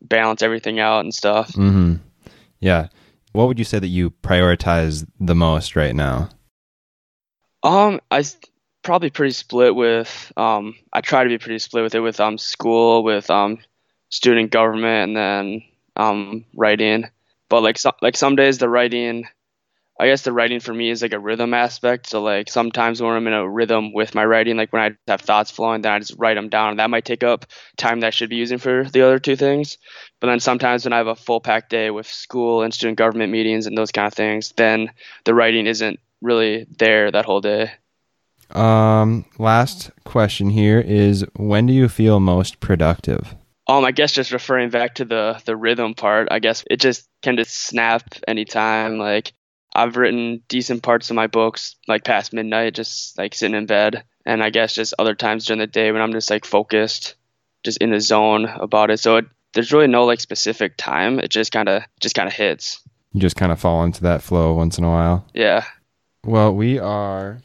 balance 0.00 0.42
everything 0.42 0.78
out 0.78 1.00
and 1.00 1.12
stuff. 1.12 1.48
Mm-hmm. 1.54 1.94
Yeah. 2.60 2.86
What 3.32 3.48
would 3.48 3.58
you 3.58 3.64
say 3.64 3.80
that 3.80 3.88
you 3.88 4.10
prioritize 4.10 5.04
the 5.18 5.34
most 5.34 5.74
right 5.74 5.94
now? 5.94 6.28
Um, 7.64 8.00
I 8.12 8.24
probably 8.82 9.10
pretty 9.10 9.32
split 9.32 9.74
with 9.74 10.32
um. 10.36 10.76
I 10.92 11.00
try 11.00 11.24
to 11.24 11.28
be 11.28 11.38
pretty 11.38 11.58
split 11.58 11.82
with 11.82 11.96
it 11.96 12.00
with 12.00 12.20
um 12.20 12.38
school, 12.38 13.02
with 13.02 13.28
um 13.28 13.58
student 14.08 14.52
government, 14.52 15.08
and 15.08 15.16
then 15.16 15.62
um 15.96 16.44
writing. 16.54 17.10
But 17.48 17.62
like 17.64 17.76
some 17.76 17.94
like 18.00 18.16
some 18.16 18.36
days 18.36 18.58
the 18.58 18.68
writing, 18.68 19.26
I 20.00 20.06
guess 20.06 20.22
the 20.22 20.32
writing 20.32 20.60
for 20.60 20.72
me 20.72 20.88
is 20.88 21.02
like 21.02 21.12
a 21.12 21.18
rhythm 21.18 21.52
aspect. 21.52 22.08
So 22.08 22.22
like 22.22 22.48
sometimes 22.48 23.02
when 23.02 23.12
I'm 23.12 23.26
in 23.26 23.34
a 23.34 23.46
rhythm 23.46 23.92
with 23.92 24.14
my 24.14 24.24
writing, 24.24 24.56
like 24.56 24.72
when 24.72 24.80
I 24.80 25.10
have 25.10 25.20
thoughts 25.20 25.50
flowing, 25.50 25.82
then 25.82 25.92
I 25.92 25.98
just 25.98 26.14
write 26.16 26.36
them 26.36 26.48
down. 26.48 26.78
That 26.78 26.88
might 26.88 27.04
take 27.04 27.22
up 27.22 27.44
time 27.76 28.00
that 28.00 28.06
I 28.06 28.10
should 28.10 28.30
be 28.30 28.36
using 28.36 28.56
for 28.56 28.84
the 28.84 29.02
other 29.02 29.18
two 29.18 29.36
things. 29.36 29.76
But 30.18 30.28
then 30.28 30.40
sometimes 30.40 30.84
when 30.84 30.94
I 30.94 30.96
have 30.96 31.06
a 31.06 31.14
full 31.14 31.42
packed 31.42 31.68
day 31.68 31.90
with 31.90 32.06
school 32.06 32.62
and 32.62 32.72
student 32.72 32.96
government 32.96 33.30
meetings 33.30 33.66
and 33.66 33.76
those 33.76 33.92
kind 33.92 34.06
of 34.06 34.14
things, 34.14 34.54
then 34.56 34.90
the 35.24 35.34
writing 35.34 35.66
isn't 35.66 36.00
really 36.22 36.66
there 36.78 37.10
that 37.10 37.26
whole 37.26 37.42
day. 37.42 37.70
Um, 38.52 39.26
last 39.38 39.90
question 40.04 40.48
here 40.48 40.80
is 40.80 41.26
when 41.36 41.66
do 41.66 41.74
you 41.74 41.90
feel 41.90 42.20
most 42.20 42.60
productive? 42.60 43.34
Um, 43.66 43.84
I 43.84 43.92
guess 43.92 44.12
just 44.12 44.32
referring 44.32 44.70
back 44.70 44.94
to 44.96 45.04
the 45.04 45.40
the 45.44 45.56
rhythm 45.56 45.94
part, 45.94 46.28
I 46.30 46.38
guess 46.38 46.64
it 46.68 46.80
just 46.80 47.06
can 47.22 47.36
just 47.36 47.54
snap 47.54 48.02
anytime. 48.26 48.98
Like 48.98 49.32
I've 49.74 49.96
written 49.96 50.42
decent 50.48 50.82
parts 50.82 51.10
of 51.10 51.16
my 51.16 51.26
books 51.26 51.76
like 51.86 52.04
past 52.04 52.32
midnight, 52.32 52.74
just 52.74 53.16
like 53.16 53.34
sitting 53.34 53.56
in 53.56 53.66
bed, 53.66 54.04
and 54.26 54.42
I 54.42 54.50
guess 54.50 54.74
just 54.74 54.94
other 54.98 55.14
times 55.14 55.46
during 55.46 55.60
the 55.60 55.66
day 55.66 55.92
when 55.92 56.02
I'm 56.02 56.12
just 56.12 56.30
like 56.30 56.44
focused, 56.44 57.14
just 57.62 57.78
in 57.78 57.90
the 57.90 58.00
zone 58.00 58.46
about 58.46 58.90
it. 58.90 58.98
So 58.98 59.18
it, 59.18 59.26
there's 59.52 59.72
really 59.72 59.86
no 59.86 60.04
like 60.04 60.20
specific 60.20 60.76
time. 60.76 61.18
It 61.18 61.30
just 61.30 61.52
kind 61.52 61.68
of 61.68 61.82
just 62.00 62.14
kind 62.14 62.28
of 62.28 62.32
hits. 62.34 62.80
You 63.12 63.20
just 63.20 63.36
kind 63.36 63.52
of 63.52 63.60
fall 63.60 63.84
into 63.84 64.02
that 64.02 64.22
flow 64.22 64.54
once 64.54 64.78
in 64.78 64.84
a 64.84 64.90
while. 64.90 65.26
Yeah. 65.34 65.64
Well, 66.24 66.54
we 66.54 66.78
are 66.78 67.40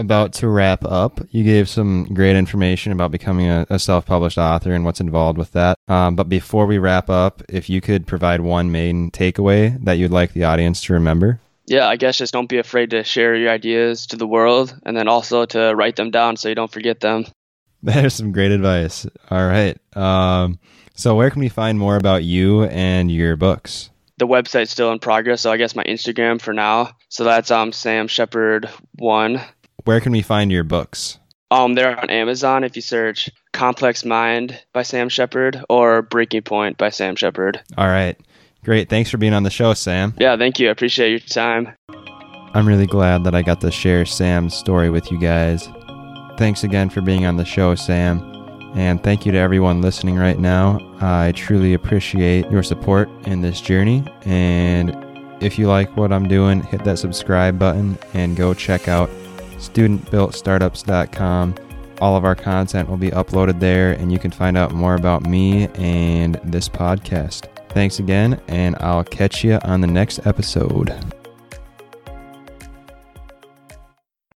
about 0.00 0.32
to 0.34 0.48
wrap 0.48 0.84
up. 0.84 1.20
You 1.30 1.44
gave 1.44 1.68
some 1.68 2.04
great 2.12 2.36
information 2.36 2.92
about 2.92 3.10
becoming 3.10 3.46
a, 3.46 3.66
a 3.70 3.78
self 3.78 4.06
published 4.06 4.38
author 4.38 4.72
and 4.72 4.84
what's 4.84 5.00
involved 5.00 5.38
with 5.38 5.52
that. 5.52 5.76
Um, 5.88 6.16
but 6.16 6.28
before 6.28 6.66
we 6.66 6.78
wrap 6.78 7.08
up, 7.10 7.42
if 7.48 7.70
you 7.70 7.80
could 7.80 8.06
provide 8.06 8.40
one 8.40 8.72
main 8.72 9.10
takeaway 9.10 9.82
that 9.84 9.94
you'd 9.94 10.10
like 10.10 10.32
the 10.32 10.44
audience 10.44 10.82
to 10.84 10.94
remember. 10.94 11.40
Yeah, 11.66 11.86
I 11.86 11.96
guess 11.96 12.18
just 12.18 12.32
don't 12.32 12.48
be 12.48 12.58
afraid 12.58 12.90
to 12.90 13.04
share 13.04 13.36
your 13.36 13.50
ideas 13.50 14.06
to 14.08 14.16
the 14.16 14.26
world 14.26 14.76
and 14.84 14.96
then 14.96 15.06
also 15.06 15.44
to 15.46 15.72
write 15.74 15.96
them 15.96 16.10
down 16.10 16.36
so 16.36 16.48
you 16.48 16.54
don't 16.54 16.72
forget 16.72 17.00
them. 17.00 17.26
That 17.82 18.04
is 18.04 18.12
some 18.12 18.32
great 18.32 18.52
advice. 18.52 19.06
All 19.30 19.46
right. 19.46 19.78
Um, 19.96 20.58
so, 20.94 21.14
where 21.14 21.30
can 21.30 21.40
we 21.40 21.48
find 21.48 21.78
more 21.78 21.96
about 21.96 22.24
you 22.24 22.64
and 22.64 23.10
your 23.10 23.36
books? 23.36 23.88
The 24.18 24.26
website's 24.26 24.70
still 24.70 24.92
in 24.92 24.98
progress, 24.98 25.40
so 25.40 25.50
I 25.50 25.56
guess 25.56 25.74
my 25.74 25.84
Instagram 25.84 26.42
for 26.42 26.52
now. 26.52 26.90
So 27.08 27.24
that's 27.24 27.50
um 27.50 27.72
Sam 27.72 28.06
Shepard 28.06 28.68
one. 28.96 29.40
Where 29.84 30.00
can 30.00 30.12
we 30.12 30.22
find 30.22 30.50
your 30.50 30.64
books? 30.64 31.18
Um, 31.50 31.74
they're 31.74 31.98
on 31.98 32.10
Amazon 32.10 32.64
if 32.64 32.76
you 32.76 32.82
search 32.82 33.28
Complex 33.52 34.04
Mind 34.04 34.60
by 34.72 34.82
Sam 34.82 35.08
Shepard 35.08 35.64
or 35.68 36.02
Breaking 36.02 36.42
Point 36.42 36.78
by 36.78 36.90
Sam 36.90 37.16
Shepard. 37.16 37.60
All 37.76 37.88
right. 37.88 38.16
Great. 38.64 38.88
Thanks 38.88 39.10
for 39.10 39.16
being 39.16 39.32
on 39.32 39.42
the 39.42 39.50
show, 39.50 39.74
Sam. 39.74 40.14
Yeah, 40.18 40.36
thank 40.36 40.60
you. 40.60 40.68
I 40.68 40.70
appreciate 40.70 41.10
your 41.10 41.20
time. 41.20 41.74
I'm 42.52 42.66
really 42.66 42.86
glad 42.86 43.24
that 43.24 43.34
I 43.34 43.42
got 43.42 43.60
to 43.62 43.70
share 43.70 44.04
Sam's 44.04 44.54
story 44.54 44.90
with 44.90 45.10
you 45.10 45.18
guys. 45.18 45.68
Thanks 46.36 46.62
again 46.62 46.90
for 46.90 47.00
being 47.00 47.24
on 47.24 47.36
the 47.36 47.44
show, 47.44 47.74
Sam. 47.74 48.20
And 48.74 49.02
thank 49.02 49.26
you 49.26 49.32
to 49.32 49.38
everyone 49.38 49.82
listening 49.82 50.16
right 50.16 50.38
now. 50.38 50.78
I 51.00 51.32
truly 51.32 51.74
appreciate 51.74 52.50
your 52.50 52.62
support 52.62 53.08
in 53.26 53.40
this 53.40 53.60
journey. 53.60 54.04
And 54.24 54.94
if 55.42 55.58
you 55.58 55.66
like 55.66 55.96
what 55.96 56.12
I'm 56.12 56.28
doing, 56.28 56.62
hit 56.62 56.84
that 56.84 56.98
subscribe 56.98 57.58
button 57.58 57.98
and 58.14 58.36
go 58.36 58.54
check 58.54 58.86
out 58.86 59.10
studentbuiltstartups.com. 59.60 61.54
All 62.00 62.16
of 62.16 62.24
our 62.24 62.34
content 62.34 62.88
will 62.88 62.96
be 62.96 63.10
uploaded 63.10 63.60
there, 63.60 63.92
and 63.92 64.10
you 64.10 64.18
can 64.18 64.30
find 64.30 64.56
out 64.56 64.72
more 64.72 64.94
about 64.94 65.24
me 65.24 65.68
and 65.74 66.40
this 66.44 66.68
podcast. 66.68 67.46
Thanks 67.70 67.98
again, 67.98 68.40
and 68.48 68.74
I'll 68.80 69.04
catch 69.04 69.44
you 69.44 69.58
on 69.62 69.80
the 69.80 69.86
next 69.86 70.26
episode. 70.26 71.19